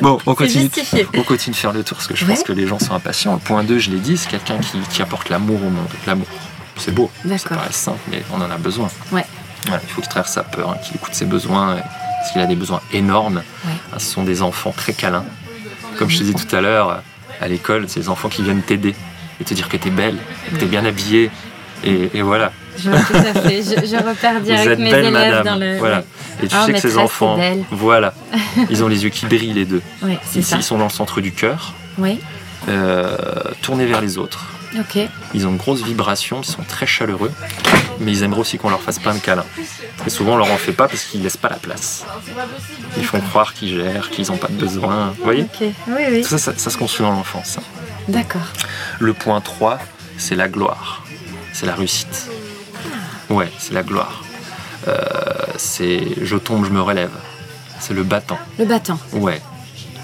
[0.00, 1.06] Bon, on continue, justifié.
[1.16, 3.34] on continue de faire le tour parce que je pense que les gens sont impatients.
[3.34, 5.86] Le point 2, je l'ai dit, c'est quelqu'un qui, qui apporte l'amour au monde.
[6.06, 6.26] L'amour.
[6.76, 7.10] C'est beau.
[7.36, 8.88] Ça paraît simple, mais on en a besoin.
[9.12, 9.24] Ouais.
[9.66, 12.40] Voilà, il faut qu'il traverse sa peur, hein, qu'il écoute ses besoins, et- parce qu'il
[12.40, 13.42] a des besoins énormes.
[13.64, 13.72] Ouais.
[13.92, 15.24] Ah, Ce sont des enfants très câlins.
[15.98, 17.02] Comme je te disais tout à l'heure,
[17.40, 18.94] à l'école, c'est des enfants qui viennent t'aider
[19.40, 20.16] et te dire que t'es belle,
[20.50, 21.30] que t'es bien habillée.
[21.84, 23.62] Et, et voilà, Je tout à fait.
[23.62, 25.44] Je, je repère vous direct êtes mes belle, élèves madame.
[25.44, 25.78] dans le.
[25.78, 26.02] Voilà.
[26.42, 27.38] Et tu Oh, sais que ces enfants,
[27.70, 28.12] voilà,
[28.70, 29.82] ils ont les yeux qui brillent les deux.
[30.02, 30.56] Ouais, Ici, ça.
[30.56, 32.18] ils sont dans le centre du cœur, Oui,
[32.68, 33.16] euh,
[33.62, 34.44] tournés vers les autres.
[34.78, 34.98] ok.
[35.32, 37.30] Ils ont une grosse vibration, ils sont très chaleureux,
[38.00, 39.44] mais ils aimeraient aussi qu'on leur fasse plein de câlins.
[40.06, 42.04] Et souvent, on leur en fait pas parce qu'ils laissent pas la place.
[42.98, 45.14] Ils font croire qu'ils gèrent, qu'ils n'ont pas de besoin.
[45.16, 46.22] Vous voyez Ok, oui, oui.
[46.22, 47.58] Tout ça, ça, ça se construit dans l'enfance.
[48.08, 48.42] D'accord.
[48.98, 49.78] Le point 3,
[50.18, 51.02] c'est la gloire.
[51.52, 52.28] C'est la réussite.
[53.30, 54.22] Ouais, c'est la gloire.
[54.88, 54.96] Euh,
[55.56, 57.12] c'est je tombe, je me relève.
[57.80, 58.38] C'est le battant.
[58.58, 58.98] Le battant.
[59.12, 59.40] Ouais,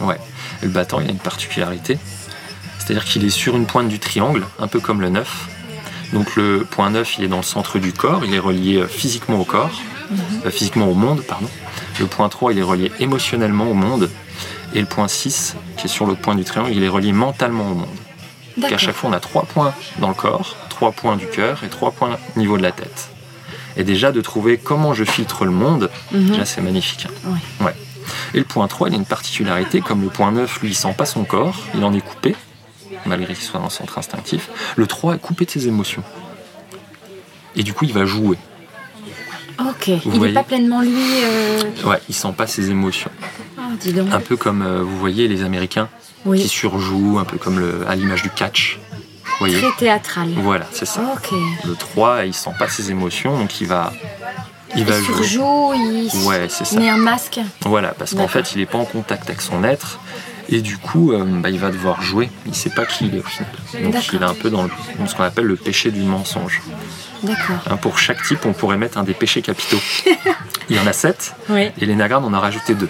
[0.01, 0.19] ouais.
[0.63, 1.99] Le battant, il a une particularité.
[2.79, 5.49] C'est-à-dire qu'il est sur une pointe du triangle, un peu comme le 9.
[6.13, 8.89] Donc le point 9, il est dans le centre du corps, il est relié euh,
[8.89, 9.71] physiquement au corps,
[10.45, 11.49] euh, physiquement au monde, pardon.
[12.01, 14.11] Le point 3, il est relié émotionnellement au monde.
[14.75, 17.71] Et le point 6, qui est sur l'autre point du triangle, il est relié mentalement
[17.71, 17.97] au monde.
[18.57, 21.63] Donc à chaque fois, on a trois points dans le corps, trois points du cœur
[21.63, 23.11] et trois points au niveau de la tête.
[23.77, 26.31] Et déjà, de trouver comment je filtre le monde, Mhm.
[26.31, 27.07] déjà, c'est magnifique.
[27.27, 27.35] hein.
[27.63, 27.75] Ouais.
[28.33, 30.95] Et le point 3, il a une particularité, comme le point 9, lui, il sent
[30.97, 32.35] pas son corps, il en est coupé,
[33.05, 34.49] malgré qu'il soit dans le centre instinctif.
[34.77, 36.03] Le 3 est coupé de ses émotions.
[37.57, 38.39] Et du coup, il va jouer.
[39.61, 39.89] Ok.
[40.07, 40.95] Il n'est pas pleinement lui.
[41.25, 43.11] euh, Ouais, il sent pas ses émotions.
[43.59, 44.09] Oh, dis donc.
[44.13, 45.91] Un peu comme, euh, vous voyez, les Américains
[46.35, 48.79] qui surjouent, un peu comme le, à l'image du catch.
[49.41, 50.29] Voyez Très théâtral.
[50.37, 51.01] Voilà, c'est ça.
[51.65, 53.93] Le 3, il sent pas ses émotions, donc il va,
[54.77, 55.15] il va Il jouer.
[55.25, 56.79] surjoue, il Ouais, c'est ça.
[56.79, 57.41] met un masque.
[57.63, 59.99] Voilà, parce qu'en fait, il n'est pas en contact avec son être.
[60.53, 62.29] Et du coup, euh, bah, il va devoir jouer.
[62.45, 63.51] Il ne sait pas qui il est au final.
[63.85, 66.61] Donc il est un peu dans, le- dans ce qu'on appelle le péché du mensonge.
[67.23, 67.57] D'accord.
[67.71, 69.79] Hein, pour chaque type, on pourrait mettre un des péchés capitaux.
[70.69, 71.35] il y en a sept.
[71.51, 71.71] Oui.
[71.81, 72.89] Et l'énagramme, on a rajouté deux.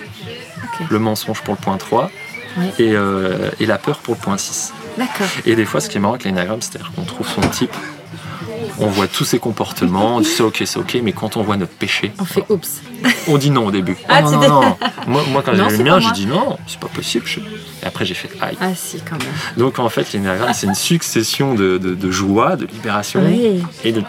[0.88, 2.10] Le mensonge pour le point 3
[2.56, 2.66] Oui.
[2.78, 4.72] et, euh, et la peur pour le point 6.
[4.98, 5.26] D'accord.
[5.46, 7.72] Et des fois, ce qui est marrant avec l'énagramme, c'est-à-dire qu'on trouve son type,
[8.78, 11.56] on voit tous ses comportements, on dit c'est ok, c'est ok, mais quand on voit
[11.56, 12.80] notre péché, On fait oups.
[13.28, 13.96] on dit non au début.
[14.08, 14.76] Ah, non, non, non.
[15.06, 17.26] Moi, moi, quand j'ai vu c'est le mien, j'ai dit non, c'est pas possible.
[17.26, 18.56] Je- Et après, j'ai fait aïe.
[18.60, 19.28] Ah si, quand même.
[19.56, 23.62] Donc, en fait, l'énagramme, c'est une succession de, de- de joie, de libération Oui.
[23.84, 24.02] et de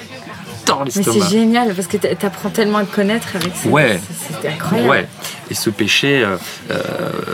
[0.85, 3.69] Mais c'est génial parce que t'a- t'apprends tellement à te connaître avec ça.
[3.69, 3.99] Ouais.
[4.41, 4.89] C'est- incroyable.
[4.89, 5.07] Ouais.
[5.49, 6.37] Et ce péché, euh,
[6.71, 6.79] euh,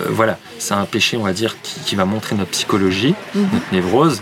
[0.09, 3.47] voilà, c'est un péché, on va dire, qui, qui va montrer notre psychologie, Mhm.
[3.53, 4.21] notre névrose.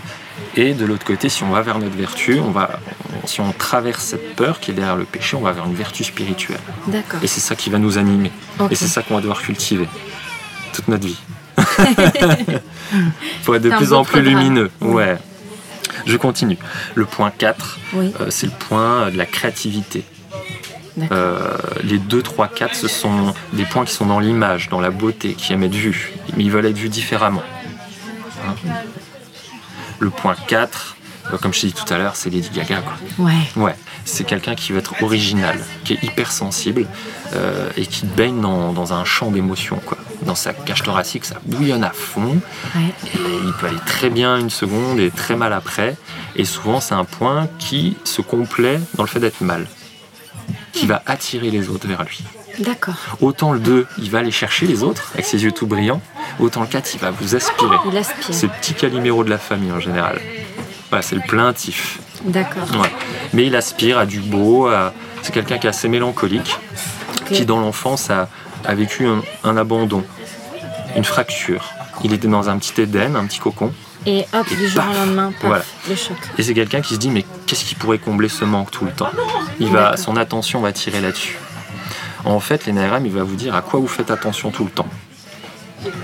[0.54, 2.78] Et de l'autre côté, si on va vers notre vertu, on va,
[3.24, 6.04] si on traverse cette peur qui est derrière le péché, on va vers une vertu
[6.04, 6.58] spirituelle.
[6.88, 7.20] D'accord.
[7.22, 8.30] Et c'est ça qui va nous animer.
[8.70, 9.88] Et c'est ça qu'on va devoir cultiver
[10.74, 11.18] toute notre vie.
[13.42, 14.38] Faut être de plus en plus programme.
[14.42, 14.70] lumineux.
[14.80, 15.16] Ouais.
[16.06, 16.58] Je continue.
[16.94, 18.12] Le point 4, Oui.
[18.20, 20.04] euh, c'est le point de la créativité.
[21.12, 24.90] Euh, les 2, 3, 4, ce sont des points qui sont dans l'image, dans la
[24.90, 26.12] beauté, qui aiment être vus.
[26.36, 27.42] Mais ils veulent être vus différemment.
[28.46, 28.54] Hein.
[29.98, 30.95] le point 4, euh,
[31.40, 32.80] comme je t'ai dit tout à l'heure, c'est Lady Gaga.
[32.80, 33.26] Quoi.
[33.26, 33.32] Ouais.
[33.56, 33.74] Ouais,
[34.04, 36.86] c'est quelqu'un qui va être original, qui est hypersensible
[37.34, 39.80] euh, et qui baigne dans, dans un champ d'émotions.
[39.84, 39.98] quoi.
[40.22, 42.40] Dans sa cage thoracique, ça bouillonne à fond.
[42.74, 42.94] Ouais.
[43.14, 45.96] Et il peut aller très bien une seconde et très mal après.
[46.36, 49.66] Et souvent, c'est un point qui se complaît dans le fait d'être mal,
[50.72, 52.22] qui va attirer les autres vers lui.
[52.58, 52.94] D'accord.
[53.20, 56.00] Autant le 2, il va aller chercher les autres avec ses yeux tout brillants,
[56.40, 57.76] autant le 4, il va vous aspirer.
[57.86, 58.34] Il aspire.
[58.34, 60.18] C'est le petit caliméro de la famille en général.
[60.90, 61.98] Voilà, c'est le plaintif.
[62.24, 62.62] D'accord.
[62.80, 62.90] Ouais.
[63.32, 66.56] Mais il aspire à du beau, à- c'est quelqu'un qui est assez mélancolique,
[67.32, 68.28] qui dans l'enfance a,
[68.64, 70.04] a vécu un, un abandon,
[70.96, 71.70] une fracture.
[72.04, 73.72] Il était dans un petit Éden, un petit cocon.
[74.06, 74.94] Et hop, Et du jour paf.
[74.94, 75.64] au lendemain, paf, Voilà.
[75.88, 76.16] le choc.
[76.38, 78.92] Et c'est quelqu'un qui se dit mais qu'est-ce qui pourrait combler ce manque tout le
[78.92, 79.10] temps?
[79.58, 81.36] Il va, son attention va tirer là-dessus.
[82.24, 84.88] En fait, l'énagramme, il va vous dire à quoi vous faites attention tout le temps.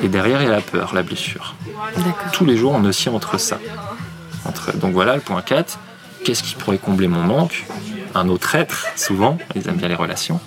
[0.03, 1.55] Et derrière, il y a la peur, la blessure.
[2.33, 3.59] Tous les jours, on oscille entre ça.
[4.45, 5.78] Entre, donc voilà, le point 4.
[6.24, 7.64] Qu'est-ce qui pourrait combler mon manque?
[8.14, 10.40] Un autre être, souvent, ils aiment bien les relations.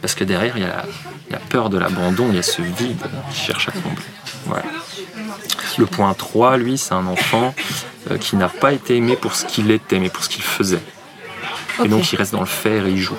[0.00, 0.84] Parce que derrière, il y a
[1.30, 4.04] la, peur de l'abandon, il y a ce vide qui cherche à combler.
[4.46, 4.64] Voilà.
[5.78, 7.54] Le point 3, lui, c'est un enfant
[8.10, 10.82] euh, qui n'a pas été aimé pour ce qu'il était, mais pour ce qu'il faisait.
[11.84, 13.16] Et donc, il reste dans le faire et il joue.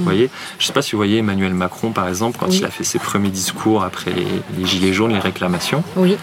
[0.00, 2.56] Vous voyez Je ne sais pas si vous voyez Emmanuel Macron, par exemple, quand Oui.
[2.58, 4.26] il a fait ses premiers discours après les,
[4.58, 6.16] les Gilets jaunes, les réclamations, Oui,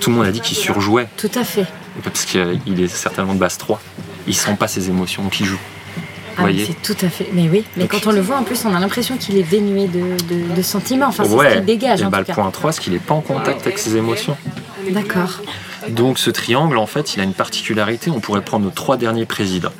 [0.00, 1.08] tout le monde a dit qu'il surjouait.
[1.16, 1.66] tout à fait.
[2.04, 3.80] Parce qu'il est certainement de base 3.
[4.26, 5.58] Il sent pas ses émotions, donc il joue.
[6.40, 7.28] Ah, c'est tout à fait.
[7.32, 9.42] Mais oui, mais Donc- quand on le voit, en plus, on a l'impression qu'il est
[9.42, 9.98] dénué de,
[10.28, 11.06] de- de sentiments.
[11.08, 13.00] Enfin, c'est ce qu'il dégage, Et en bah, tout le point 3, c'est qu'il n'est
[13.00, 14.36] pas en contact avec ses émotions.
[14.92, 15.40] D'accord.
[15.88, 18.10] Donc ce triangle, en fait, il a une particularité.
[18.12, 19.72] On pourrait prendre nos trois derniers présidents.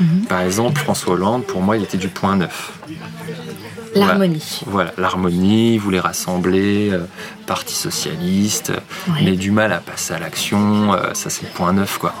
[0.00, 0.24] Mhm.
[0.28, 2.72] Par exemple, François Hollande, pour moi, il était du point 9.
[3.94, 4.60] L'harmonie.
[4.66, 7.00] Voilà, l'harmonie, il voulait rassembler, euh,
[7.46, 8.70] Parti socialiste,
[9.08, 9.22] Ouais.
[9.24, 12.14] mais du mal à passer à l'action, euh, ça c'est le point 9 quoi.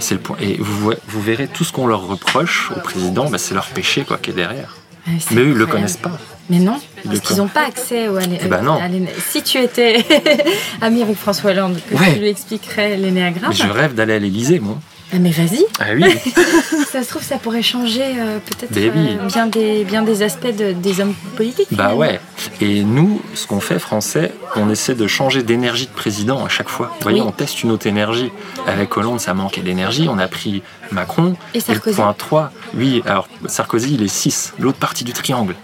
[0.00, 0.36] C'est le point.
[0.42, 4.04] Et vous, vous verrez tout ce qu'on leur reproche au président, bah, c'est leur péché
[4.04, 4.74] quoi qui est derrière.
[5.06, 6.12] Ah, Mais eux ils le connaissent pas.
[6.50, 8.74] Mais non, parce qu'ils n'ont pas accès au, à l'é- Eh ben non.
[8.74, 8.88] à
[9.26, 10.04] Si tu étais
[10.82, 12.12] ami avec François Hollande, que Ouais.
[12.12, 13.52] tu lui expliquerais l'énéagramme.
[13.54, 14.78] Je rêve d'aller à l'Elysée moi.
[15.12, 16.04] Ah, mais vas-y, Ah oui.
[16.90, 20.72] ça se trouve, ça pourrait changer euh, peut-être euh, bien, des, bien des aspects de-
[20.72, 21.68] des hommes politiques.
[21.70, 21.96] Bah finalement.
[21.98, 22.20] ouais.
[22.60, 26.68] Et nous, ce qu'on fait français, on essaie de changer d'énergie de président à chaque
[26.68, 26.88] fois.
[26.96, 27.26] Vous voyez, Oui.
[27.28, 28.32] on teste une autre énergie.
[28.66, 30.06] Avec Hollande, ça manquait d'énergie.
[30.10, 31.36] On a pris Macron.
[31.54, 31.96] Et Sarkozy.
[31.96, 35.54] le point 3, oui, alors Sarkozy, il est 6, l'autre partie du triangle.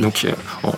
[0.00, 0.70] Donc, euh,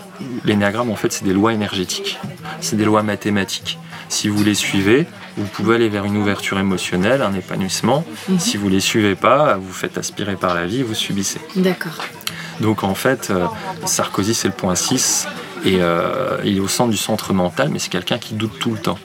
[0.45, 2.19] l'énéagramme, en fait, c'est des lois énergétiques.
[2.61, 3.79] C'est des lois mathématiques.
[4.09, 5.07] Si vous les suivez,
[5.37, 8.05] vous pouvez aller vers une ouverture émotionnelle, un épanouissement.
[8.29, 8.39] Mhm.
[8.39, 11.41] Si vous les suivez pas, vous faites aspirer par la vie, vous subissez.
[11.57, 12.05] D'accord.
[12.61, 13.47] Donc en fait, euh,
[13.87, 15.27] Sarkozy c'est le point 6
[15.65, 18.71] et euh, il est au centre du centre mental, mais c'est quelqu'un qui doute tout
[18.73, 18.99] le temps.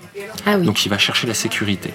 [0.46, 0.66] Ah oui.
[0.66, 1.94] Donc il va chercher la sécurité.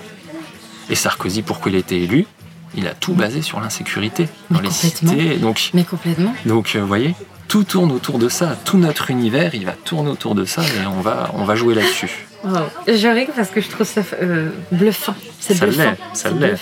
[0.91, 2.27] Et Sarkozy, pourquoi il a été élu?
[2.75, 5.37] Il a tout basé sur l'insécurité dans les cités.
[5.37, 6.35] Donc, Mais complètement.
[6.47, 7.15] donc euh, vous voyez,
[7.49, 8.57] tout tourne autour de ça.
[8.65, 11.75] Tout notre univers, il va tourner autour de ça et on va, on va jouer
[11.75, 12.27] là-dessus.
[12.45, 12.69] Wow.
[12.89, 15.15] Je ris parce que je trouve ça euh, bluffant.
[15.41, 15.83] C'est Ça bluffant.
[15.83, 16.59] l'est, ça C'est l'est.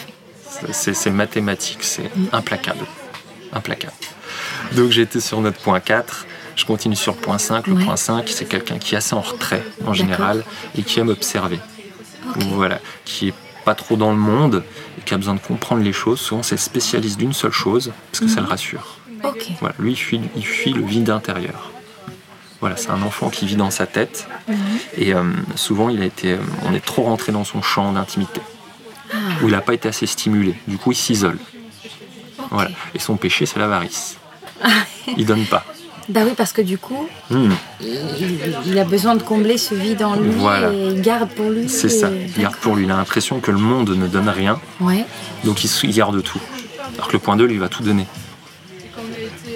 [0.72, 2.84] C'est c'est mathématique, c'est implacable.
[3.52, 3.92] Implacable.
[4.76, 6.26] Donc j'étais sur notre point 4.
[6.56, 7.66] Je continue sur point 5.
[7.66, 7.84] Le Ouais.
[7.84, 10.44] point 5, c'est quelqu'un qui est assez en retrait en général
[10.76, 11.58] et qui aime observer.
[12.36, 12.78] Voilà.
[13.04, 14.62] Qui est pas trop dans le monde
[14.98, 16.20] et qui a besoin de comprendre les choses.
[16.20, 18.48] Souvent, c'est spécialiste d'une seule chose parce que ça le Mhm.
[18.50, 18.96] rassure.
[19.60, 19.74] Voilà.
[19.78, 21.69] Lui, il fuit, il fuit le vide intérieur.
[22.60, 24.56] Voilà, c'est un enfant qui vit dans sa tête Mhm.
[24.98, 25.22] et euh,
[25.54, 28.40] souvent, il a été, euh, on est trop rentré dans son champ d'intimité
[29.12, 30.54] Ah, où il n'a pas été assez stimulé.
[30.68, 31.38] Du coup, il s'isole.
[32.50, 32.70] Voilà.
[32.94, 34.16] Et son péché, c'est l'avarice.
[34.62, 34.68] Ah.
[35.16, 35.64] Il donne pas.
[36.08, 37.50] Bah oui, parce que du coup, Hmm,
[37.80, 40.72] il, il a besoin de combler ce vide en lui Voilà.
[40.72, 41.68] et il garde pour lui.
[41.68, 42.10] c'est ça.
[42.36, 42.84] Il garde pour lui.
[42.84, 45.04] Il a l'impression que le monde ne donne rien, Ouais.
[45.44, 46.40] donc il garde tout.
[46.96, 48.06] Alors que le point 2, lui, va tout donner.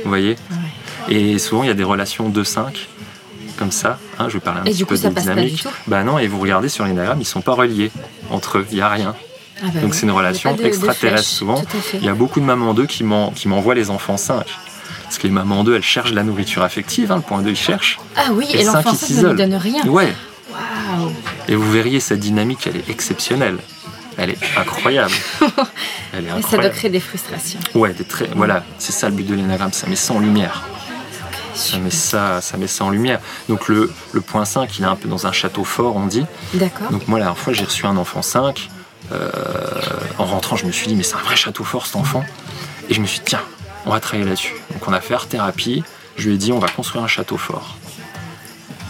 [0.05, 0.37] Vous voyez
[1.09, 2.87] Et souvent, il y a des relations 2-5,
[3.57, 3.99] comme ça.
[4.19, 5.57] hein, je vais parler un Et petit du coup, peu ça des passe pas dynamiques.
[5.57, 7.91] du tout Bah non, et vous regardez sur l'énagramme, ils sont pas reliés
[8.31, 8.67] entre eux.
[8.71, 9.15] Il n'y a rien.
[9.63, 9.97] Ah bah Donc oui.
[9.99, 11.63] c'est une relation de- de extraterrestre souvent.
[11.95, 14.45] Il y a beaucoup de mamans 2 qui m'en- qui m'envoient les enfants 5.
[15.05, 17.13] Parce que les mamans 2, elles cherchent la nourriture affective.
[17.13, 17.99] hein, le point 2, ils cherchent.
[18.17, 19.85] Ah oui, Et et, l'enfant qui ça ne lui donne rien.
[19.87, 20.13] Ouais.
[21.49, 23.59] Et vous verriez cette dynamique, elle est exceptionnelle.
[24.17, 25.13] Elle est incroyable.
[26.13, 27.59] Elle est Et ça doit créer des frustrations.
[27.75, 30.63] Ouais, des très, voilà, c'est ça le but de l'énagramme, ça met ça en lumière.
[31.55, 33.21] Ça met ça, ça met ça en lumière.
[33.49, 36.27] Donc le, le point 5, il est un peu dans un château fort, on dit.
[36.55, 36.91] D'accord.
[36.91, 38.69] Donc moi, la dernière fois, j'ai reçu un enfant 5.
[39.13, 39.31] Euh,
[40.19, 42.25] en rentrant, je me suis dit, mais c'est un vrai château fort cet enfant.
[42.89, 43.43] Et je me suis dit, tiens,
[43.87, 44.55] on va travailler là-dessus.
[44.73, 45.85] Donc on a fait art thérapie.
[46.17, 47.77] Je lui ai dit, on va construire un château fort.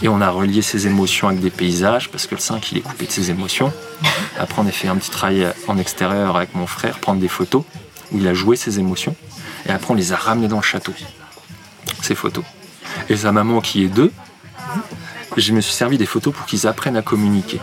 [0.01, 2.81] Et on a relié ses émotions avec des paysages, parce que le 5, il est
[2.81, 3.71] coupé de ses émotions.
[4.37, 7.63] Après, on a fait un petit travail en extérieur avec mon frère, prendre des photos,
[8.11, 9.15] où il a joué ses émotions.
[9.67, 10.93] Et après, on les a ramenées dans le château,
[12.01, 12.43] ces photos.
[13.09, 14.11] Et sa maman, qui est deux,
[15.37, 17.59] je me suis servi des photos pour qu'ils apprennent à communiquer.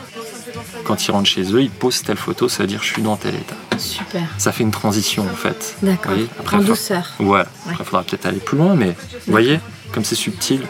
[0.85, 3.17] Quand ils rentrent chez eux, ils posent telle photo, ça veut dire je suis dans
[3.17, 3.55] tel état.
[3.79, 4.23] Super.
[4.37, 5.77] Ça fait une transition en fait.
[5.83, 6.13] D'accord.
[6.41, 7.13] Après, En douceur.
[7.21, 7.41] Ouais.
[7.41, 8.95] Après, il faudra peut-être aller plus loin, mais
[9.27, 9.61] vous voyez
[9.93, 10.63] comme c'est subtil,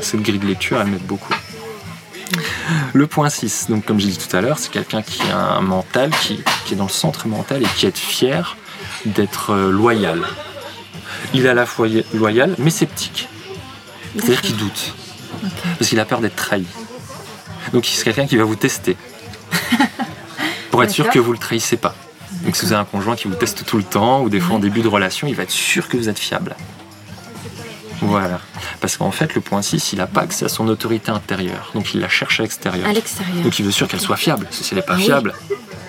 [0.00, 1.32] cette grille de lecture, elle m'aide beaucoup.
[2.92, 5.60] Le point 6, donc comme j'ai dit tout à l'heure, c'est quelqu'un qui a un
[5.60, 8.56] mental, qui, qui, est dans le centre mental et qui est fier
[9.04, 10.22] d'être euh, loyal.
[11.34, 13.28] Il est à la fois loyal, mais sceptique.
[14.16, 14.94] C'est-à-dire qu'il doute.
[15.78, 16.66] Parce qu'il a peur d'être trahi.
[17.72, 18.96] Donc c'est quelqu'un qui va vous tester.
[20.70, 21.94] pour être sûr que vous ne le trahissez pas.
[22.44, 24.56] Donc si vous avez un conjoint qui vous teste tout le temps, ou des fois
[24.56, 26.56] en début de relation, il va être sûr que vous êtes fiable.
[28.02, 28.40] Voilà.
[28.80, 31.70] Parce qu'en fait, le point 6, il n'a pas accès à son autorité intérieure.
[31.74, 32.88] Donc il la cherche à l'extérieur.
[32.88, 33.42] À l'extérieur.
[33.42, 34.48] Donc il veut sûr qu'elle soit fiable.
[34.50, 35.34] Si elle n'est pas ah fiable,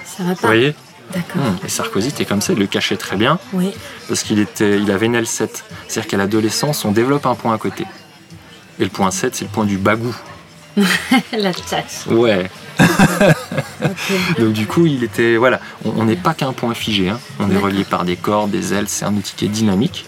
[0.06, 0.42] ça va pas.
[0.42, 0.76] Vous voyez
[1.14, 1.42] D'accord.
[1.42, 1.66] Hmm.
[1.66, 3.38] Et Sarkozy était comme ça, il le cachait très bien.
[3.54, 3.72] Oui.
[4.08, 5.50] Parce qu'il était, il avait une L7.
[5.88, 7.86] C'est-à-dire qu'à l'adolescence, on développe un point à côté.
[8.82, 10.14] Et le point 7, c'est le point du bagou.
[11.34, 12.08] la tâche.
[12.08, 12.50] Ouais.
[14.40, 17.10] Donc du coup, il était voilà, on n'est pas qu'un point figé.
[17.10, 17.20] Hein.
[17.40, 18.88] On est relié par des cordes, des ailes.
[18.88, 20.08] C'est un outil qui est dynamique.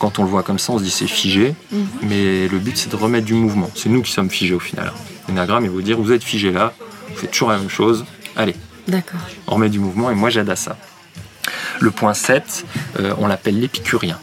[0.00, 1.86] Quand on le voit comme ça, on se dit c'est figé, mhm.
[2.02, 3.70] mais le but c'est de remettre du mouvement.
[3.76, 4.92] C'est nous qui sommes figés au final.
[5.28, 6.72] L'énagramme, il va vous dire vous êtes figé là,
[7.10, 8.04] vous faites toujours la même chose.
[8.34, 8.56] Allez.
[8.88, 9.20] D'accord.
[9.46, 10.76] On remet du mouvement et moi j'aide à ça.
[11.78, 12.64] Le point 7,
[12.98, 14.18] euh, on l'appelle l'épicurien.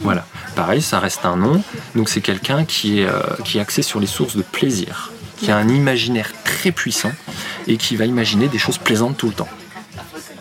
[0.00, 0.26] Voilà.
[0.56, 1.62] Pareil, ça reste un nom.
[1.94, 5.50] Donc c'est quelqu'un qui est, euh, qui est axé sur les sources de plaisir, qui
[5.50, 7.12] a un imaginaire très puissant
[7.66, 9.48] et qui va imaginer des choses plaisantes tout le temps.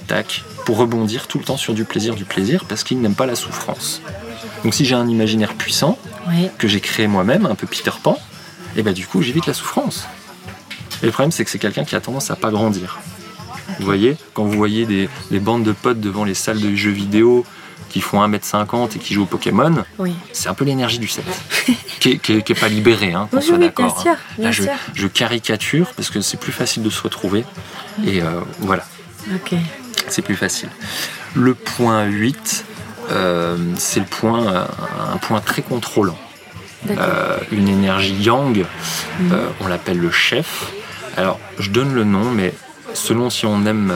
[0.08, 0.46] Tac.
[0.66, 3.36] Pour rebondir tout le temps sur du plaisir, du plaisir, parce qu'il n'aime pas la
[3.36, 4.02] souffrance.
[4.64, 6.00] Donc si j'ai un imaginaire puissant,
[6.58, 8.18] que j'ai créé moi-même, un peu Peter Pan,
[8.76, 10.08] et bah du coup j'évite la souffrance.
[11.04, 13.00] Et le problème c'est que c'est quelqu'un qui a tendance à pas grandir.
[13.80, 16.92] Vous voyez, quand vous voyez des, des, bandes de potes devant les salles de jeux
[16.92, 17.46] vidéo
[17.96, 19.86] qui font 1m50 et qui jouent au Pokémon,
[20.34, 21.24] c'est un peu l'énergie du 7,
[22.02, 24.04] qui, n'est pas libérée, hein, qu'on soit d'accord.
[24.06, 24.18] Hein.
[24.38, 27.46] Là, je, caricature parce que c'est plus facile de se retrouver.
[28.06, 28.84] Et euh, voilà.
[30.10, 30.68] C'est plus facile.
[31.36, 32.66] Le point 8,
[33.12, 34.68] euh, c'est le point,
[35.14, 36.18] un point très contrôlant.
[36.90, 38.66] Euh, une énergie yang,
[39.22, 39.38] mhm.
[39.62, 40.66] on l'appelle le chef.
[41.16, 42.54] Alors, je donne le nom, mais
[42.94, 43.94] selon si on aime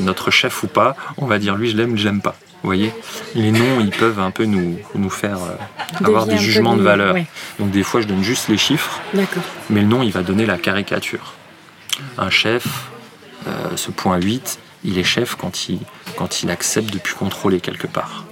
[0.00, 2.36] notre chef ou pas, on va dire lui je l'aime, je l'aime pas.
[2.62, 2.92] Vous voyez
[3.34, 7.14] Les noms, ils peuvent un peu nous, nous faire euh, avoir des jugements de valeur.
[7.60, 9.00] Donc des fois, je donne juste les chiffres,
[9.70, 11.34] mais le nom, il va donner la caricature.
[12.16, 12.90] Un chef,
[13.46, 15.78] euh, ce point 8, il est chef quand il,
[16.16, 18.24] quand il accepte de plus contrôler quelque part.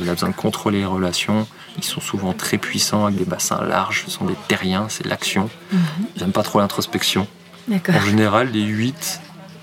[0.00, 1.46] il a besoin de contrôler les relations.
[1.76, 5.48] Ils sont souvent très puissants, avec des bassins larges, ce sont des terriens, c'est l'action.
[5.72, 5.80] Mhm.
[6.16, 7.28] Ils n'aiment pas trop l'introspection.
[7.70, 9.20] En général, les 8,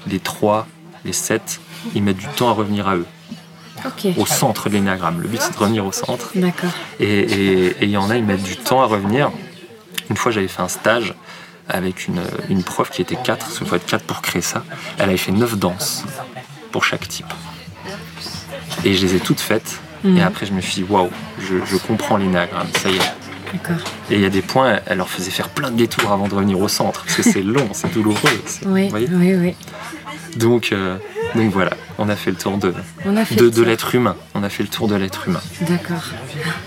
[0.07, 0.65] les 3,
[1.05, 1.59] les 7,
[1.93, 3.05] ils mettent du temps à revenir à eux
[4.17, 5.21] au centre de l'énagramme.
[5.21, 6.31] Le but, c'est de revenir au centre.
[6.35, 6.71] D'accord.
[6.99, 9.31] Et il y en a, ils mettent du temps à revenir.
[10.09, 11.13] Une fois, j'avais fait un stage
[11.69, 14.63] avec une, une prof qui était 4, parce qu'il faut être 4 pour créer ça.
[14.97, 16.03] Elle avait fait 9 danses
[16.71, 17.33] pour chaque type.
[18.83, 19.79] Et je les ai toutes faites.
[20.03, 20.17] Mhm.
[20.17, 21.09] Et après, je me suis dit, waouh,
[21.39, 23.11] je, comprends l'énagramme, ça y est.
[24.09, 26.33] Et il y a des points, elle leur faisait faire plein de détours avant de
[26.33, 28.41] revenir au centre, parce que c'est long, c'est douloureux.
[28.65, 29.55] Oui, oui, oui.
[30.37, 30.97] Donc, euh,
[31.35, 32.73] donc voilà, on a fait le tour de,
[33.05, 34.15] de, de l'être humain.
[34.35, 35.41] On a fait le tour de l'être humain.
[35.61, 36.09] D'accord.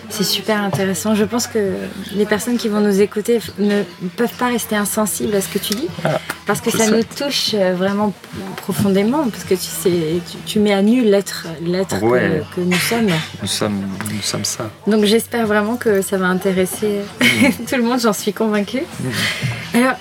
[0.09, 1.15] C'est super intéressant.
[1.15, 1.73] Je pense que
[2.15, 3.83] les personnes qui vont nous écouter ne
[4.17, 5.89] peuvent pas rester insensibles à ce que tu dis.
[6.05, 8.13] Ah, parce que ça nous touche euh, vraiment
[8.57, 9.29] profondément.
[9.29, 13.11] Parce que tu, sais, tu, mets à nu l'être, l'être que, nous sommes.
[13.43, 14.71] Nous sommes, nous sommes ça.
[14.87, 17.65] Donc j'espère vraiment que ça va intéresser mm.
[17.69, 18.83] tout le monde, j'en suis convaincue.
[19.01, 19.79] Mm.
[19.79, 19.95] Alors,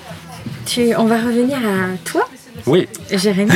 [0.64, 2.26] tu, on va revenir à toi.
[2.66, 2.88] Oui.
[3.10, 3.52] Jérémy.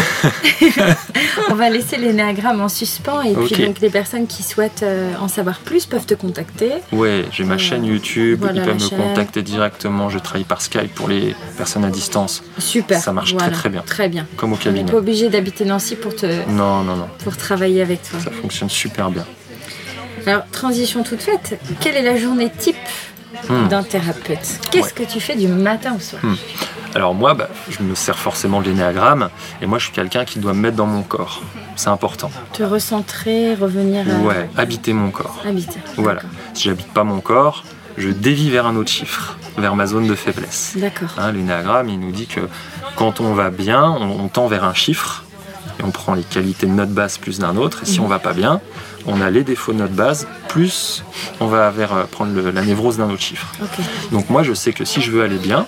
[1.50, 5.28] on va laisser l'énéagramme en suspens et puis donc les personnes qui souhaitent euh, en
[5.28, 6.72] savoir plus peuvent te contacter.
[6.92, 10.10] Oui, j'ai ma euh, chaîne YouTube, ils peuvent me contacter directement.
[10.10, 12.42] Je travaille par Skype pour les personnes à distance.
[12.58, 13.00] Super.
[13.00, 13.82] Ça marche très très bien.
[13.82, 14.26] Très bien.
[14.36, 14.82] Comme au cabinet.
[14.82, 16.26] On n'est pas obligé d'habiter Nancy pour te.
[16.50, 17.08] Non, non, non.
[17.24, 18.20] Pour travailler avec toi.
[18.20, 19.24] Ça fonctionne super bien.
[20.26, 21.58] Alors, transition toute faite.
[21.80, 22.76] Quelle est la journée type
[23.48, 23.68] hmm.
[23.68, 26.36] d'un thérapeute Qu'est-ce que tu fais du matin au soir hmm.
[26.94, 29.28] Alors moi, bah, je me sers forcément de l'énéagramme,
[29.60, 31.42] et moi je suis quelqu'un qui doit me mettre dans mon corps.
[31.76, 32.30] C'est important.
[32.52, 34.18] Te recentrer, revenir à...
[34.20, 35.38] Ouais, habiter mon corps.
[35.46, 35.78] Habiter.
[35.96, 36.22] Voilà.
[36.54, 37.62] Si j'habite pas mon corps,
[37.98, 40.74] je dévie vers un autre chiffre, vers ma zone de faiblesse.
[40.76, 41.10] D'accord.
[41.18, 42.40] Hein, l'énéagramme, il nous dit que
[42.96, 45.24] quand on va bien, on, tend vers un chiffre,
[45.78, 48.10] et on prend les qualités de notre base plus d'un autre, et si on mhm.
[48.10, 48.60] va pas bien,
[49.08, 51.02] on a les défauts de notre base, plus
[51.40, 53.46] on va vers, euh, prendre la névrose d'un autre chiffre.
[54.12, 55.66] Donc moi, je sais que si je veux aller bien,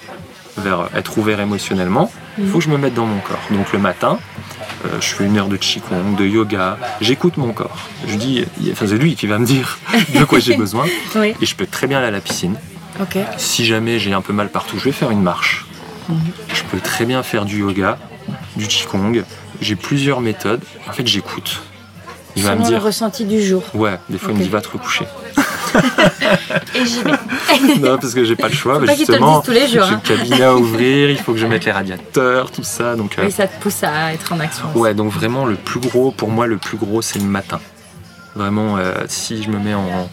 [0.58, 3.40] vers être ouvert émotionnellement, il faut que je me mette dans mon corps.
[3.50, 4.18] Donc le matin,
[4.84, 7.88] euh, je fais une heure de qigong, de yoga, j'écoute mon corps.
[8.06, 9.78] Je dis, enfin c'est lui qui va me dire
[10.18, 10.84] de quoi j'ai besoin.
[11.40, 12.56] Et je peux très bien aller à la piscine.
[13.38, 15.66] Si jamais j'ai un peu mal partout, je vais faire une marche.
[16.08, 16.18] Mhm.
[16.52, 17.98] Je peux très bien faire du yoga,
[18.56, 19.22] du qigong.
[19.60, 20.62] J'ai plusieurs méthodes.
[20.88, 21.62] En fait, j'écoute.
[22.36, 22.78] Il va me dire.
[22.78, 23.62] le ressenti du jour.
[23.74, 25.06] Ouais, des fois il me dit va te recoucher.
[26.74, 27.78] Et j'y vais.
[27.88, 28.74] non, parce que j'ai pas le choix.
[28.74, 29.86] Faut bah, pas qu'ils te le justement, disent tous les jours.
[29.86, 30.00] j'ai hein.
[30.04, 32.96] le cabinet à ouvrir, il faut que je mette les radiateurs, tout ça.
[32.96, 34.66] Donc, euh, Et ça te pousse à être en action.
[34.70, 34.78] aussi.
[34.78, 37.60] ouais, donc vraiment le plus gros, pour moi, le plus gros, c'est le matin.
[38.34, 40.08] Vraiment, euh, si je me mets en.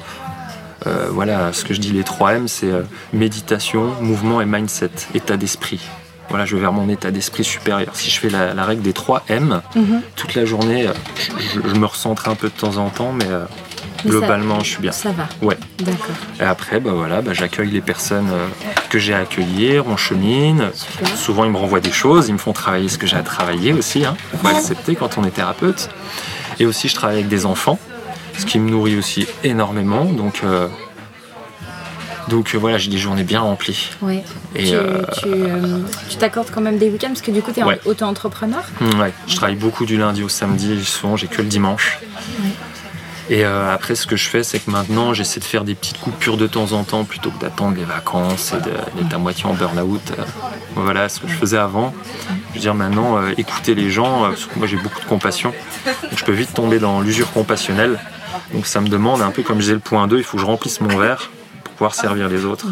[0.86, 2.72] euh, voilà, ce que je dis, les 3 M, c'est
[3.14, 5.82] méditation, mouvement et mindset, état d'esprit.
[6.30, 7.90] Voilà, je vais vers mon état d'esprit supérieur.
[7.94, 10.02] Si je fais la, la règle des 3 M, Mhm.
[10.16, 10.94] toute la journée, euh,
[11.40, 14.60] je, je- je me recentre un peu de temps en temps, mais euh, ça- globalement,
[14.60, 14.92] je suis bien.
[14.92, 15.28] Ça va.
[15.42, 15.58] Ouais.
[15.80, 16.16] D'accord.
[16.40, 18.48] Et après, bah voilà, bah, j'accueille les personnes euh,
[18.90, 20.70] que j'ai à accueillir, on chemine.
[20.74, 21.08] Super.
[21.18, 23.72] Souvent, ils me renvoient des choses, ils me font travailler ce que j'ai à travailler
[23.74, 24.04] aussi.
[24.34, 25.90] Il faut accepter quand on est thérapeute.
[26.60, 27.80] Et aussi, je travaille avec des enfants,
[28.38, 30.06] ce qui me nourrit aussi énormément.
[30.06, 30.68] Donc, euh,
[32.30, 33.90] donc euh, voilà, j'ai des journées bien remplies.
[34.02, 34.24] Ouais.
[34.56, 37.52] Et tu euh, tu, euh, tu t'accordes quand même des week-ends parce que du coup,
[37.52, 37.80] tu es Ouais.
[37.86, 38.64] auto-entrepreneur.
[38.82, 42.00] mm, ouais, je travaille beaucoup du lundi au samedi, souvent j'ai que le dimanche.
[43.30, 46.00] Et euh, après, ce que je fais, c'est que maintenant, j'essaie de faire des petites
[46.00, 49.54] coupures de temps en temps plutôt que d'attendre les vacances et d'être à moitié en
[49.54, 50.00] burn-out.
[50.18, 50.24] Euh,
[50.76, 51.94] Voilà ce que je faisais avant.
[52.52, 55.54] Je veux dire, maintenant, euh, écouter les gens, parce que moi j'ai beaucoup de compassion,
[55.86, 58.00] donc je peux vite tomber dans l'usure compassionnelle.
[58.54, 60.42] Donc ça me demande, un peu comme je disais le point 2, il faut que
[60.42, 61.30] je remplisse mon verre
[61.78, 62.68] pouvoir servir les autres.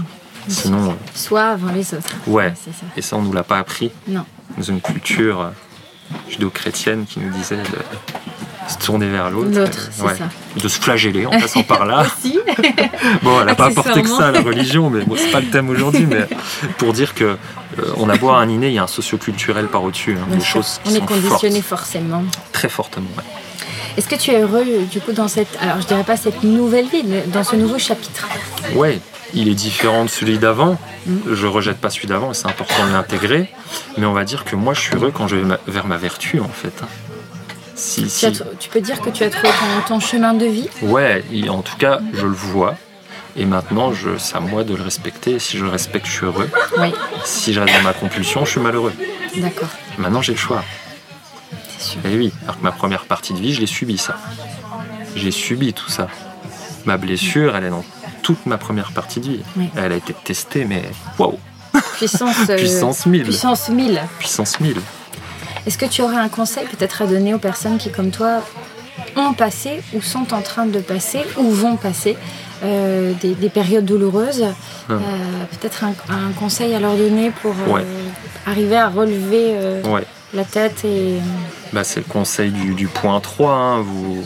[0.47, 2.13] Sinon, euh, Soit avant les autres.
[2.27, 2.53] ouais.
[2.55, 2.71] ça.
[2.97, 4.25] Et ça, on nous l'a pas appris Non.
[4.57, 5.49] dans une culture euh,
[6.29, 9.49] judéo-chrétienne qui nous disait de se tourner vers l'autre.
[9.57, 10.13] L'autre, euh, ouais.
[10.61, 12.05] De se flageller en passant par là.
[13.23, 14.31] Bon, elle n'a pas apporté que ça, Accessoirement.
[14.33, 16.05] la religion, mais bon, c'est pas le thème aujourd'hui.
[16.07, 16.27] Mais
[16.77, 17.37] pour dire que euh,
[17.97, 20.15] on a beau un inné, il y a un socioculturel par au-dessus.
[20.19, 22.23] hein, des choses qui On est sont conditionné fortes, forcément.
[22.51, 23.09] très fortement.
[23.17, 23.23] ouais.
[23.97, 26.87] Est-ce que tu es heureux du coup dans cette, alors je dirais pas cette nouvelle
[26.87, 28.27] vie, mais dans ce nouveau chapitre?
[28.75, 28.99] Ouais,
[29.33, 30.77] il est différent de celui d'avant.
[31.31, 33.49] Je rejette pas celui d'avant et c'est important de l'intégrer.
[33.97, 35.97] Mais on va dire que moi, je suis heureux quand je vais ma- vers ma
[35.97, 36.73] vertu, en fait.
[37.75, 38.25] Si, tu, si.
[38.25, 39.49] as- tu peux dire que tu as trouvé
[39.87, 40.69] ton, ton chemin de vie?
[40.81, 42.75] Ouais, il- en tout cas, je le vois.
[43.37, 45.31] Et maintenant, c'est à moi de le respecter.
[45.31, 46.49] Et si je le respecte, je suis heureux.
[46.79, 46.93] Oui,
[47.25, 48.93] Si je reste dans ma compulsion, je suis malheureux.
[49.37, 50.63] d'accord, Maintenant, j'ai le choix.
[51.85, 52.05] Sûr.
[52.05, 54.15] Et oui, alors que ma première partie de vie, je l'ai subi ça.
[55.15, 56.07] J'ai subi tout ça.
[56.85, 57.85] Ma blessure, elle est dans
[58.21, 59.43] toute ma première partie de vie.
[59.57, 59.69] Oui.
[59.75, 60.83] Elle a été testée, mais
[61.17, 61.37] waouh,
[61.97, 63.23] Puissance, euh, puissance 1000.
[63.23, 64.01] puissance 1000.
[64.19, 64.77] Puissance 1000.
[65.65, 68.41] Est-ce que tu aurais un conseil peut-être à donner aux personnes qui, comme toi,
[69.15, 72.17] ont passé ou sont en train de passer ou vont passer
[72.63, 74.45] euh, des, des périodes douloureuses.
[74.91, 74.99] Euh,
[75.59, 77.85] Peut-être un, un conseil à leur donner pour euh, Ouais.
[78.45, 79.55] arriver à relever
[79.85, 80.05] Ouais,
[80.35, 81.19] la tête et...
[81.73, 83.51] bah, c'est le conseil du, du point 3.
[83.53, 83.79] hein.
[83.81, 84.23] Vous,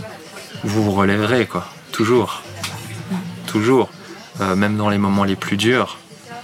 [0.64, 1.66] vous vous relèverez, quoi.
[1.92, 2.42] Toujours.
[3.48, 3.90] Toujours.
[4.42, 5.98] Euh, même dans les moments les plus durs,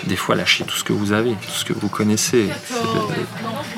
[0.06, 2.50] des fois, lâchez tout ce que vous avez, tout ce que vous connaissez.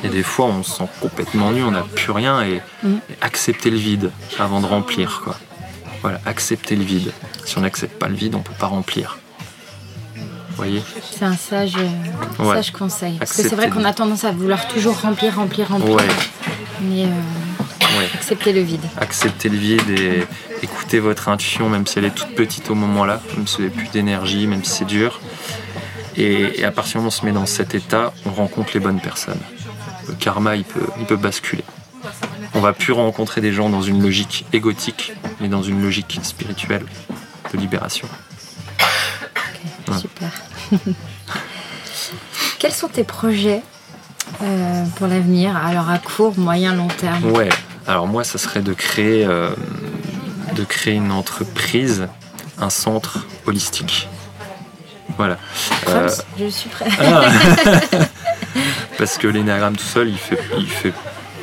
[0.04, 3.00] Et des fois, on se sent complètement nu, on n'a plus rien et, Mhm.
[3.10, 5.36] et accepter le vide avant de remplir, quoi.
[6.02, 7.12] Voilà, accepter le vide.
[7.46, 9.18] Si on n'accepte pas le vide, on peut pas remplir.
[10.58, 12.56] Voyez C'est un sage, euh, Ouais.
[12.56, 13.18] sage conseil.
[13.20, 15.96] Parce que c'est vrai qu'on a tendance à vouloir toujours remplir, remplir, remplir.
[15.96, 16.08] Ouais,
[16.82, 18.10] Mais euh, ouais.
[18.14, 18.82] accepter le vide.
[19.00, 20.24] accepter le vide et
[20.64, 23.76] écouter votre intuition, même si elle est toute petite au moment-là, même si vous n'avez
[23.76, 25.20] plus d'énergie, même si c'est dur.
[26.16, 28.72] Et, et à partir du moment où on se met dans cet état, on rencontre
[28.74, 29.40] les bonnes personnes.
[30.08, 31.64] Le karma, il peut, il peut basculer.
[32.56, 36.86] On va plus rencontrer des gens dans une logique égotique, mais dans une logique spirituelle
[37.54, 38.08] de libération.
[39.88, 39.98] Ouais.
[39.98, 40.30] Super.
[42.60, 43.62] Quels sont tes projets
[44.42, 47.32] euh, pour l'avenir Alors à court, moyen, long terme?
[47.32, 47.50] Ouais.
[47.88, 49.52] Alors moi, ça serait de créer, euh,
[50.56, 52.08] de créer une entreprise,
[52.60, 54.10] un centre holistique.
[55.18, 55.38] Voilà.
[55.88, 56.10] Euh,
[56.40, 56.88] Je suis prêt.
[57.00, 57.22] Ah.
[58.98, 60.94] Parce que l'énagramme tout seul, il fait, il fait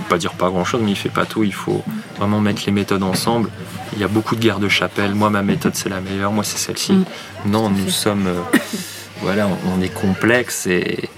[0.08, 1.44] pas dire pas grand chose, mais il fait pas tout.
[1.44, 1.82] Il faut
[2.18, 3.50] vraiment mettre les méthodes ensemble.
[3.94, 5.14] Il y a beaucoup de guerres de chapelle.
[5.14, 6.32] Moi, ma méthode, c'est la meilleure.
[6.32, 6.92] Moi, c'est celle-ci.
[6.92, 7.04] Mm.
[7.46, 8.26] Non, nous sommes.
[8.26, 8.40] euh,
[9.22, 11.08] voilà, on, on est complexe et,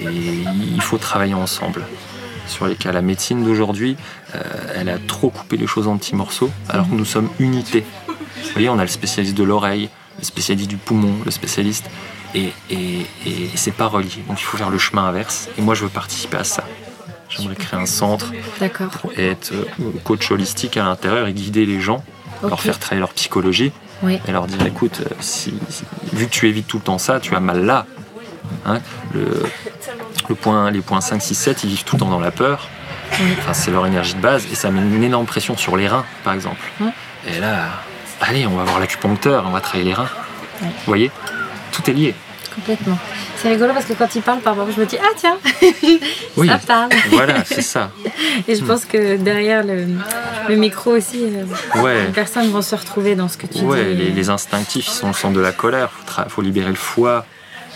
[0.00, 0.06] et
[0.74, 1.84] il faut travailler ensemble.
[2.46, 3.96] Sur les cas, la médecine d'aujourd'hui,
[4.34, 4.40] euh,
[4.74, 7.84] elle a trop coupé les choses en petits morceaux, alors que nous sommes unités.
[8.08, 11.88] Vous voyez, on a le spécialiste de l'oreille, le spécialiste du poumon, le spécialiste.
[12.34, 14.08] Et, et, et c'est pas relié.
[14.26, 15.48] Donc il faut faire le chemin inverse.
[15.58, 16.64] Et moi, je veux participer à ça.
[17.28, 18.88] J'aimerais créer un centre D'accord.
[18.88, 19.64] pour être euh,
[20.04, 22.04] coach holistique à l'intérieur et guider les gens,
[22.42, 23.72] leur faire travailler leur psychologie
[24.02, 24.18] Oui.
[24.26, 27.20] et leur dire écoute, euh, si, si- vu que tu évites tout le temps ça,
[27.20, 27.86] tu as mal là.
[28.66, 28.80] Hein,
[29.14, 29.44] le,
[30.28, 32.68] le point, les points 5, 6, 7, ils vivent tout le temps dans la peur.
[33.20, 33.26] Oui.
[33.38, 36.04] Enfin, c'est leur énergie de base et ça met une énorme pression sur les reins,
[36.24, 36.60] par exemple.
[37.28, 37.66] Et là,
[38.20, 40.08] allez, on va voir l'acupuncteur, on va travailler les reins.
[40.60, 41.10] Vous voyez?
[41.72, 42.14] Tout est lié.
[42.54, 42.98] Complètement.
[43.36, 45.36] C'est rigolo parce que quand il parle, parfois, je me dis, ah tiens,
[46.36, 46.48] Oui.
[46.48, 46.90] ça parle.
[47.10, 47.90] Voilà, c'est ça.
[48.48, 49.86] Et je pense que derrière le,
[50.48, 52.06] le micro aussi, euh, Ouais.
[52.06, 53.94] les personnes vont se retrouver dans ce que tu Ouais, dis.
[54.04, 55.90] les, les instinctifs, ils sont au centre de la colère.
[55.90, 57.24] Faut, tra- faut libérer le foie.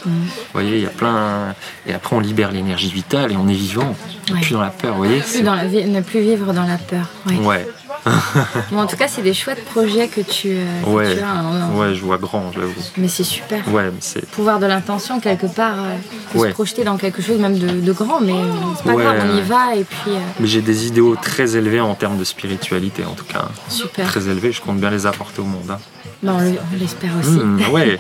[0.05, 0.11] Mm.
[0.11, 1.55] Vous voyez, il y a plein.
[1.87, 3.97] Et après, on libère l'énergie vitale et on est vivant.
[4.33, 4.41] Ouais.
[4.41, 5.21] Plus dans la peur, vous voyez.
[5.21, 7.09] Plus c'est- dans la vie- ne plus vivre dans la peur.
[7.27, 7.37] Ouais.
[7.39, 7.67] Ouais,
[8.71, 11.17] Bon, en tout cas, c'est des chouettes projets que tu, euh, que Ouais.
[11.17, 11.29] tu as.
[11.31, 11.71] hein.
[11.75, 12.73] ouais, je vois grand, j'avoue.
[12.97, 13.67] Mais c'est super.
[13.73, 14.25] Ouais, c'est.
[14.31, 16.49] Pouvoir de l'intention, quelque part, euh, Ouais.
[16.51, 18.35] se projeter dans quelque chose même de, de grand, mais
[18.77, 21.57] c'est pas Ouais, grave, on y va et puis euh, Mais j'ai des idéaux très
[21.57, 23.49] élevés en termes de spiritualité, en tout cas.
[23.69, 24.07] super.
[24.07, 25.71] Très élevés, je compte bien les apporter au monde.
[25.71, 25.79] hein.
[26.23, 27.31] Bon, on le- on l'espère aussi.
[27.31, 27.99] Mmh, ouais.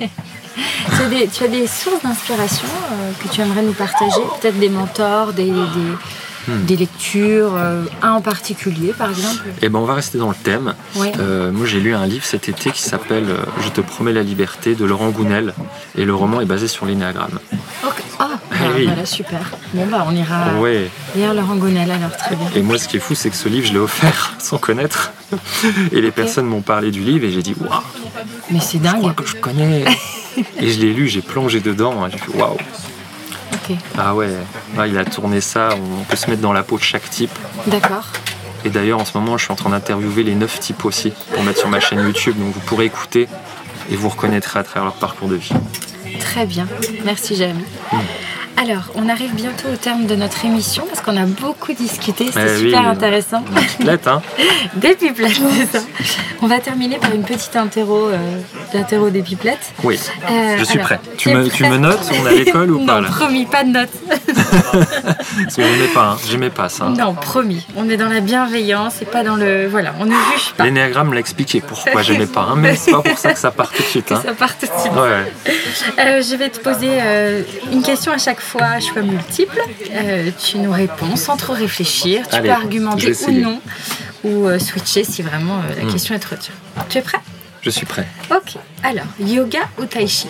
[0.97, 4.21] Tu, as des, tu as des sources d'inspiration euh, que tu aimerais nous partager?
[4.41, 5.51] Peut-être des mentors, des, des,
[6.49, 6.64] Hmm.
[6.64, 9.44] des lectures, euh, un en particulier par exemple?
[9.62, 10.74] Et ben, on va rester dans le thème.
[10.94, 11.11] Ouais.
[11.18, 14.22] Euh, moi, j'ai lu un livre cet été qui s'appelle euh, Je te promets la
[14.22, 15.55] liberté de Laurent Gounel.
[15.99, 17.38] Et le roman est basé sur l'énéagramme.
[17.84, 18.03] Ok.
[18.18, 18.86] Ah, bah, oui.
[18.86, 19.40] voilà, super.
[19.74, 20.88] Bon, bah, on ira Ouais.
[21.16, 22.47] lire le Rangonel alors, très bien.
[22.55, 25.12] Et moi, ce qui est fou, c'est que ce livre, je l'ai offert sans connaître.
[25.92, 27.80] Et les personnes m'ont parlé du livre et j'ai dit Waouh,
[28.51, 29.14] Mais c'est je crois dingue.
[29.14, 29.84] que je connais.
[30.61, 32.07] et je l'ai lu, j'ai plongé dedans.
[32.07, 32.57] et J'ai fait Waouh.
[33.99, 34.29] Ah ouais,
[34.87, 35.71] il a tourné ça.
[36.01, 37.31] On peut se mettre dans la peau de chaque type.
[37.67, 38.07] d'accord.
[38.64, 41.43] Et d'ailleurs, en ce moment, je suis en train d'interviewer les neuf types aussi pour
[41.45, 42.37] mettre sur ma chaîne YouTube.
[42.37, 43.29] Donc, vous pourrez écouter
[43.91, 45.53] et vous reconnaîtrez à travers leur parcours de vie.
[46.19, 46.67] Très bien.
[47.05, 47.62] Merci, Jérémy.
[48.59, 52.27] Alors, on arrive bientôt au terme de notre émission parce qu'on a beaucoup discuté.
[52.27, 53.43] C'était Eh oui, super euh, intéressant.
[53.77, 54.23] Pipelette, hein
[54.77, 55.39] Des pipelettes,
[55.71, 55.85] c'est ça.
[56.41, 58.17] On va terminer par une petite interro, euh,
[58.73, 59.73] l'interro des pipelettes.
[59.85, 60.01] Oui,
[60.31, 61.01] Euh, je suis alors, prêt.
[61.19, 63.45] tu me, tu prêt me notes On est à l'école ou pas Non, là promis,
[63.45, 63.91] pas de notes.
[64.73, 66.17] Parce que j'aimais pas, hein.
[66.29, 66.87] j'aimais pas ça.
[66.87, 67.67] Non, promis.
[67.77, 69.67] On est dans la bienveillance et pas dans le.
[69.69, 70.65] Voilà, on ne juge pas.
[70.65, 73.71] L'énéagramme l'a expliqué pourquoi j'aimais pas, hein, mais c'est pas pour ça que ça part
[73.71, 74.11] tout de suite.
[74.13, 74.23] Hein.
[74.25, 74.93] ça parte tout de suite.
[74.95, 75.33] Ouais,
[75.99, 76.89] Euh, je vais te poser
[77.71, 79.59] une question à chaque fois, à choix multiple.
[79.92, 82.26] Euh, tu nous réponds sans trop réfléchir.
[82.28, 83.61] Tu Allez, peux argumenter ou non,
[84.24, 85.92] ou euh, switcher si vraiment euh, la Hmm.
[85.92, 86.55] question est trop dure.
[86.88, 87.18] Tu es prêt?
[87.62, 88.07] Je suis prêt.
[88.30, 88.57] Ok.
[88.82, 90.28] Alors, yoga ou tai chi?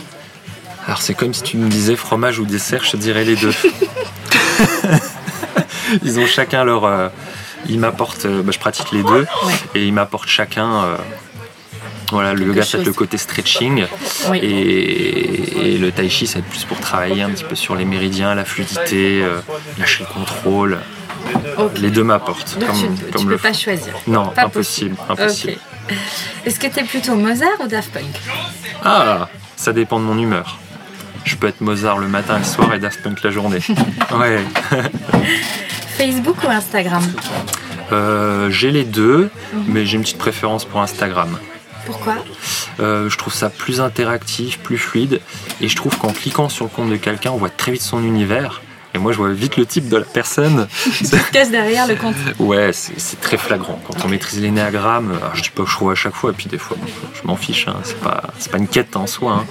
[0.86, 3.52] Alors c'est comme si tu me disais fromage ou dessert, je te dirais les deux.
[6.04, 7.10] ils ont chacun leur.
[7.68, 8.26] ils m'apportent.
[8.26, 9.52] bah, je pratique les deux Ouais.
[9.74, 10.96] et ils m'apportent chacun.
[12.12, 12.86] Voilà, le yoga, c'est chose.
[12.86, 13.84] le côté stretching
[14.30, 14.38] Oui.
[14.38, 17.74] et, et le tai chi, ça va être plus pour travailler un petit peu sur
[17.74, 19.40] les méridiens, la fluidité, euh,
[19.78, 20.78] lâcher le contrôle.
[21.80, 22.57] Les deux m'apportent.
[22.59, 23.92] Donc comme, tu ne comme peux le pas choisir.
[24.07, 25.54] Non, Pas impossible, impossible.
[26.44, 28.04] Est-ce que tu es plutôt Mozart ou Daft Punk?
[28.84, 30.59] Ah, ça dépend de mon humeur.
[31.24, 33.59] Je peux être Mozart le matin et le soir et Daft Punk la journée.
[34.16, 34.38] Ouais.
[35.98, 37.02] Facebook ou Instagram?
[37.92, 39.30] Euh, j'ai les deux,
[39.66, 41.38] mais j'ai une petite préférence pour Instagram.
[41.87, 42.16] Pourquoi
[42.80, 45.20] Euh, je trouve ça plus interactif, plus fluide,
[45.62, 48.03] et je trouve qu'en cliquant sur le compte de quelqu'un, on voit très vite son
[48.05, 48.61] univers.
[48.95, 50.68] Et moi, je vois vite le type de la personne.
[50.93, 52.14] C'est- Cache derrière le compte.
[52.39, 53.78] ouais, c'est très flagrant.
[53.87, 56.32] Quand on maîtrise l'énéagramme, alors je dis pas que je trouve à chaque fois, et
[56.32, 56.78] puis des fois,
[57.14, 57.68] je m'en fiche.
[57.68, 59.32] hein, c'est pas, c'est pas une quête en soi.
[59.43, 59.45] hein.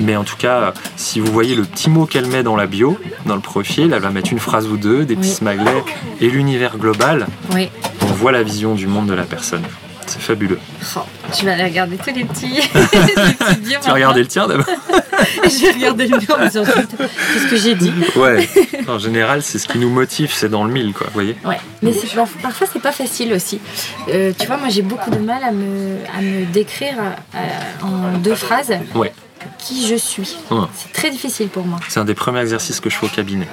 [0.00, 2.98] Mais en tout cas, si vous voyez le petit mot qu'elle met dans la bio,
[3.26, 5.34] dans le profil, elle va mettre une phrase ou deux, des petits Oui.
[5.36, 5.84] smileys,
[6.20, 7.68] et l'univers global, Oui.
[8.02, 9.62] on voit la vision du monde de la personne.
[10.10, 10.58] C'est fabuleux.
[10.96, 11.00] Oh,
[11.32, 12.46] tu vas aller regarder tous les petits.
[12.56, 14.98] les petits bios Tu as regardé le tien d'abord maintenant.
[15.44, 18.48] Je vais regarder le mien en disant Qu'est-ce que j'ai dit Ouais.
[18.88, 21.06] En général, c'est ce qui nous motive, c'est dans le mille, quoi.
[21.06, 22.08] Vous voyez Ouais, mais c'est-
[22.42, 23.60] parfois c'est pas facile aussi.
[24.08, 26.96] Euh, tu vois, moi j'ai beaucoup de mal à me, à me décrire
[27.36, 27.38] euh,
[27.84, 29.12] en deux phrases Ouais.
[29.58, 30.36] qui je suis.
[30.74, 31.78] C'est très difficile pour moi.
[31.88, 33.46] C'est un des premiers exercices que je fais au cabinet.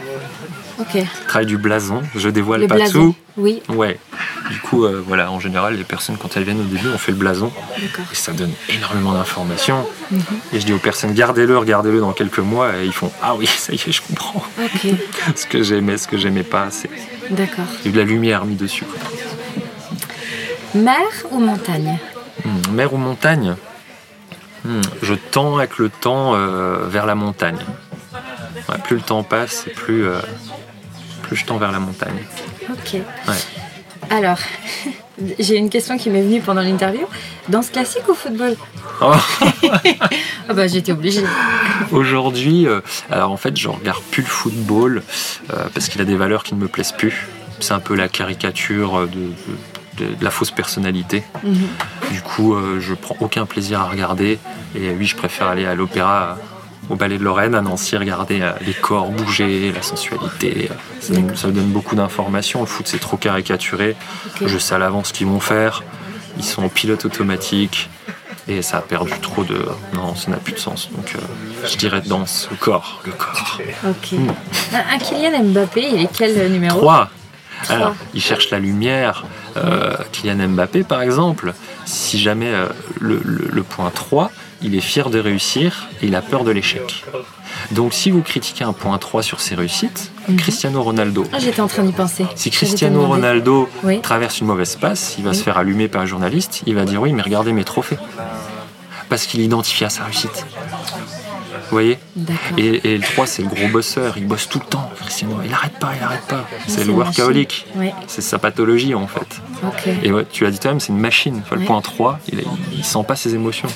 [0.80, 0.97] Ok.
[1.28, 2.93] Travail du blason, je dévoile Le pas blason.
[3.11, 3.15] tout.
[3.38, 3.99] Oui, Ouais.
[4.51, 7.11] Du coup, euh, voilà, en général, les personnes, quand elles viennent au début, on fait
[7.11, 7.51] le blason.
[8.11, 9.86] Et ça donne énormément d'informations.
[10.11, 10.21] Mhm.
[10.53, 12.78] Et je dis aux personnes, gardez-le, regardez-le dans quelques mois.
[12.78, 14.43] Et ils font, ah oui, ça y est, je comprends.
[15.36, 16.89] Ce que j'aimais, ce que j'aimais pas, c'est
[17.32, 17.65] d'accord.
[17.84, 18.86] il y a de la lumière mise dessus.
[20.75, 20.97] Mer
[21.32, 21.97] ou montagne?
[22.45, 23.55] Hmm, Mer ou montagne?
[24.63, 27.57] Hmm, Je tends avec le temps euh, vers la montagne.
[28.69, 30.19] Ouais, plus le temps passe, plus, euh,
[31.28, 32.17] plus je tends vers la montagne.
[32.71, 32.93] Ok.
[32.93, 33.36] Ouais.
[34.09, 34.38] Alors,
[35.39, 37.05] j'ai une question qui m'est venue pendant l'interview.
[37.49, 38.55] Danse classique ou football
[39.01, 39.13] Oh,
[40.49, 41.23] Ah bah j'étais obligée.
[41.91, 45.03] Aujourd'hui, euh, alors en fait, je regarde plus le football
[45.53, 47.28] euh, parce qu'il a des valeurs qui ne me plaisent plus.
[47.59, 49.07] C'est un peu la caricature de,
[49.97, 51.23] de- de la fausse personnalité.
[51.43, 51.57] Mhm.
[52.11, 54.38] Du coup, euh, je prends aucun plaisir à regarder.
[54.75, 56.38] Et euh, oui, je préfère aller à l'opéra,
[56.89, 60.69] au Ballet de Lorraine, à Nancy, regarder euh, les corps bouger, la sensualité.
[60.99, 62.61] Ça, donne- ça donne beaucoup d'informations.
[62.61, 63.95] Le foot, c'est trop caricaturé.
[64.45, 65.83] Je sais à l'avance ce qu'ils vont faire.
[66.38, 67.89] Ils sont en pilote automatique.
[68.49, 69.57] Et ça a perdu trop de.
[69.93, 70.89] Non, ça n'a plus de sens.
[70.95, 71.19] Donc euh,
[71.69, 73.59] je dirais danse, le corps, le corps.
[73.85, 74.17] Ok.
[74.73, 76.79] Un, un Kylian Mbappé, il est quel numéro?
[76.79, 77.09] 3.
[77.63, 77.75] Trois.
[77.75, 79.25] Alors, il cherche la lumière.
[79.57, 82.67] Euh, Kylian Mbappé, par exemple, si jamais euh,
[83.01, 84.31] le, le- le point 3,
[84.61, 87.03] il est fier de réussir et il a peur de l'échec.
[87.71, 91.25] Donc, si vous critiquez un point 3 sur ses réussites, Cristiano Ronaldo.
[91.33, 92.25] Ah, J'étais en train d'y penser.
[92.35, 93.05] Si Cristiano.
[93.05, 94.01] Ronaldo Oui.
[94.01, 95.35] traverse une mauvaise passe, il va Oui.
[95.35, 97.97] se faire allumer par un journaliste, il va dire oui, mais regardez mes trophées.
[99.09, 100.45] Parce qu'il identifie à sa réussite.
[101.69, 101.97] Vous voyez?
[102.57, 105.37] Et, et le 3, c'est le gros bosseur, il bosse tout le temps, Cristiano.
[105.45, 106.45] Il arrête pas, il arrête pas.
[106.67, 107.67] C'est le workaholic.
[108.07, 109.41] C'est sa pathologie en fait.
[110.03, 111.41] Et ouais, tu l'as dit toi-même, c'est une machine.
[111.43, 111.67] Enfin, le Ouais.
[111.67, 112.43] point 3, il,
[112.73, 113.67] il sent pas ses émotions.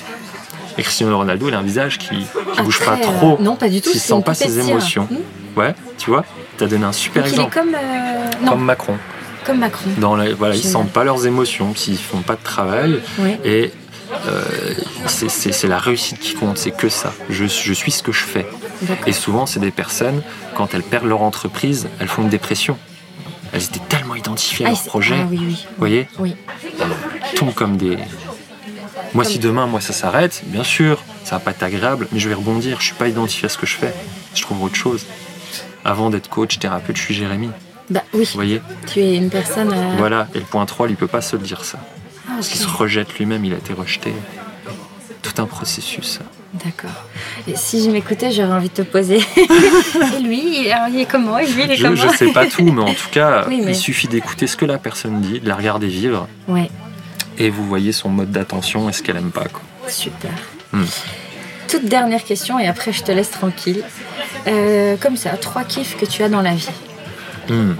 [0.78, 3.36] Et Cristiano Ronaldo, il a un visage qui, qui Ah, bouge pas très, euh, trop.
[3.40, 5.06] non, pas du tout, Qui sent pas ses émotions.
[5.10, 5.58] Hmm.
[5.58, 6.24] Ouais, tu vois,
[6.56, 7.54] t'as donné un super Donc il est exemple.
[7.58, 7.74] comme.
[7.74, 8.96] euh, Comme Macron.
[9.44, 9.90] comme Macron.
[9.98, 13.00] Dans la- voilà, ils sentent pas leurs émotions, s'ils font pas de travail.
[13.18, 13.38] Ouais.
[13.44, 13.70] Et
[14.28, 14.42] euh,
[15.06, 17.12] c'est- c'est c'est la réussite qui compte, c'est que ça.
[17.28, 18.46] Je, je suis ce que je fais.
[19.06, 20.22] Et souvent, c'est des personnes,
[20.56, 22.78] quand elles perdent leur entreprise, elles font une dépression.
[23.52, 25.16] Elles étaient tellement identifiées à Ah, leur projet.
[25.20, 25.66] ah oui, oui.
[25.68, 26.34] Vous voyez Oui.
[26.80, 27.98] Elles tombent comme des.
[29.14, 32.28] Moi, si demain, moi, ça s'arrête, bien sûr, ça va pas être agréable, mais je
[32.28, 32.80] vais rebondir.
[32.80, 33.92] Je suis pas identifié à ce que je fais.
[34.34, 35.04] Je trouve autre chose.
[35.84, 37.50] Avant d'être coach, thérapeute, je suis Jérémy.
[37.90, 39.70] Bah oui, Vous voyez tu es une personne.
[39.72, 40.28] euh, Voilà.
[40.34, 41.78] Et le point 3, il peut pas se le dire ça.
[42.26, 44.12] ah, Parce qu'il se rejette lui-même, il a été rejeté.
[45.20, 46.20] Tout un processus.
[46.64, 46.90] D'accord.
[47.48, 49.18] Et si je m'écoutais, j'aurais envie de te poser.
[50.16, 51.38] Et lui, il est comment?
[51.38, 51.96] Et lui, il est Je, comment?
[51.96, 54.64] je sais pas tout, mais en tout cas, Oui, mais- il suffit d'écouter ce que
[54.64, 56.70] la personne dit, de la regarder vivre, Ouais,
[57.38, 59.46] et vous voyez son mode d'attention et ce qu'elle aime pas.
[59.48, 59.62] Quoi.
[59.88, 60.30] super.
[60.72, 60.84] Hmm.
[61.68, 63.82] Toute dernière question et après je te laisse tranquille.
[64.46, 66.68] Euh, comme ça, trois kiffs que tu as dans la vie.
[67.48, 67.74] Hmm.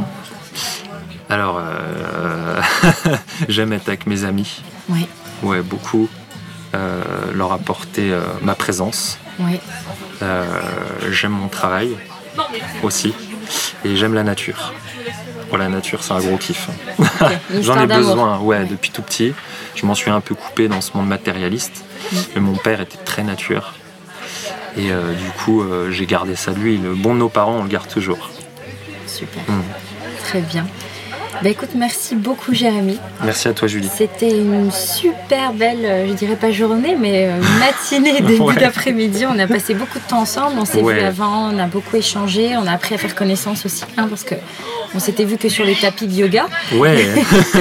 [1.29, 2.61] Alors, euh,
[3.49, 4.63] j'aime être avec mes amis.
[4.89, 5.07] Oui,
[5.43, 6.09] Ouais, beaucoup.
[6.75, 7.03] Euh,
[7.35, 9.19] leur apporter ma présence.
[9.41, 9.59] oui.
[11.11, 11.97] J'aime mon travail
[12.83, 13.13] aussi.
[13.85, 14.73] Et j'aime la nature.
[15.59, 16.69] La nature, c'est un gros kiff.
[17.61, 19.35] J'en ai besoin, ouais, depuis tout petit.
[19.75, 21.85] Je m'en suis un peu coupé dans ce monde matérialiste.
[22.11, 22.17] Mm.
[22.35, 23.75] Mais mon père était très nature.
[24.79, 26.79] Et euh, du coup, euh, j'ai gardé ça de lui.
[26.79, 28.31] Le bon de nos parents, on le garde toujours.
[29.07, 29.43] Super.
[29.47, 29.61] Hmm.
[30.25, 30.67] Très bien.
[31.43, 32.99] Bah écoute, merci beaucoup Jérémy.
[33.25, 33.91] Merci à toi, Julie.
[33.95, 38.55] C'était une super belle, euh, je dirais pas journée, mais matinée, début Ouais.
[38.55, 39.27] d'après-midi.
[39.27, 40.95] On a passé beaucoup de temps ensemble, on s'est Ouais.
[40.95, 44.23] vu avant, on a beaucoup échangé, on a appris à faire connaissance aussi, hein, parce
[44.25, 44.37] que
[44.95, 46.47] on s'était vu que sur les tapis de yoga.
[46.75, 47.07] Ouais.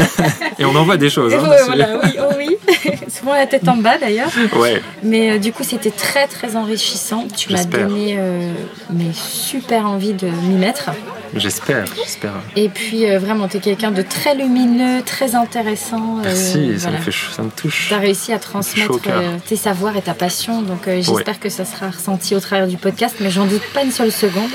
[0.59, 1.33] Et on en voit des choses.
[1.33, 2.57] Hein, ouais, voilà, oui, oh oui.
[3.07, 4.29] Souvent la tête en bas d'ailleurs.
[4.55, 4.81] Ouais.
[5.03, 7.27] Mais euh, du coup, c'était très très enrichissant.
[7.35, 8.51] Tu m'as donné euh,
[8.91, 10.89] mais super envie de m'y mettre.
[11.35, 12.33] J'espère, j'espère.
[12.57, 16.17] Et puis euh, vraiment, tu es quelqu'un de très lumineux, très intéressant.
[16.19, 16.97] euh, Merci, ça, voilà.
[16.99, 17.85] me fait, ça me touche.
[17.87, 18.99] Tu as réussi à transmettre
[19.47, 23.15] tes savoirs et ta passion, donc j'espère que ça sera ressenti au travers du podcast,
[23.21, 24.49] mais j'en doute pas une seule seconde.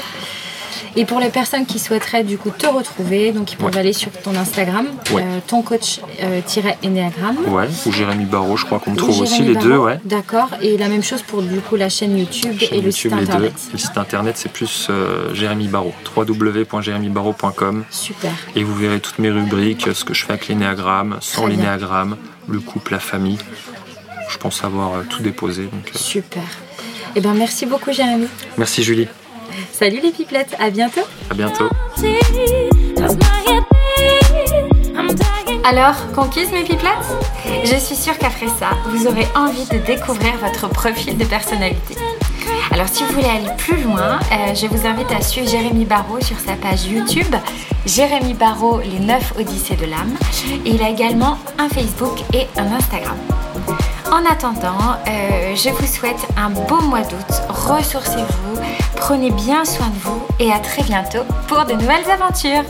[0.96, 3.78] Et pour les personnes qui souhaiteraient du coup te retrouver, donc ils peuvent Ouais.
[3.78, 5.22] aller sur ton Instagram, Ouais.
[5.22, 6.40] euh, ton coach euh.
[7.48, 9.98] Ouais, ou Jérémy Barrault, je crois qu'on me trouve aussi les deux, ouais.
[10.04, 10.48] D'accord.
[10.60, 13.10] Et la même chose pour du coup la chaîne YouTube Chaîne et le site les
[13.18, 13.22] deux.
[13.24, 13.52] internet.
[13.72, 17.84] Le site internet, c'est plus euh, Jérémy Barrault, www.jérémybarrault.com.
[17.90, 18.32] Super.
[18.54, 21.56] Et vous verrez toutes mes rubriques, ce que je fais avec l'énéagramme, sans bien.
[21.56, 22.16] l'énéagramme,
[22.48, 23.38] le couple, la famille.
[24.30, 25.64] Je pense avoir euh, tout déposé.
[25.64, 26.42] Donc, Super.
[27.14, 28.26] Eh ben merci beaucoup Jérémy.
[28.58, 29.08] Merci Julie,
[29.72, 31.02] Salut les pipelettes, à bientôt.
[31.30, 31.68] à bientôt.
[35.64, 36.90] Alors, conquise mes pipelettes?
[37.64, 41.96] Je suis sûre qu'après ça, vous aurez envie de découvrir votre profil de personnalité.
[42.70, 46.20] Alors, si vous voulez aller plus loin, euh, je vous invite à suivre Jérémy Barrault
[46.20, 47.34] sur sa page YouTube,
[47.84, 50.14] Jérémy Barrault, les 9 Odyssées de l'âme.
[50.64, 53.16] Et il a également un Facebook et un Instagram.
[54.12, 57.42] En attendant, euh, je vous souhaite un beau mois d'août.
[57.48, 58.60] Ressourcez-vous,
[58.96, 62.64] prenez bien soin de vous et à très bientôt pour de nouvelles aventures.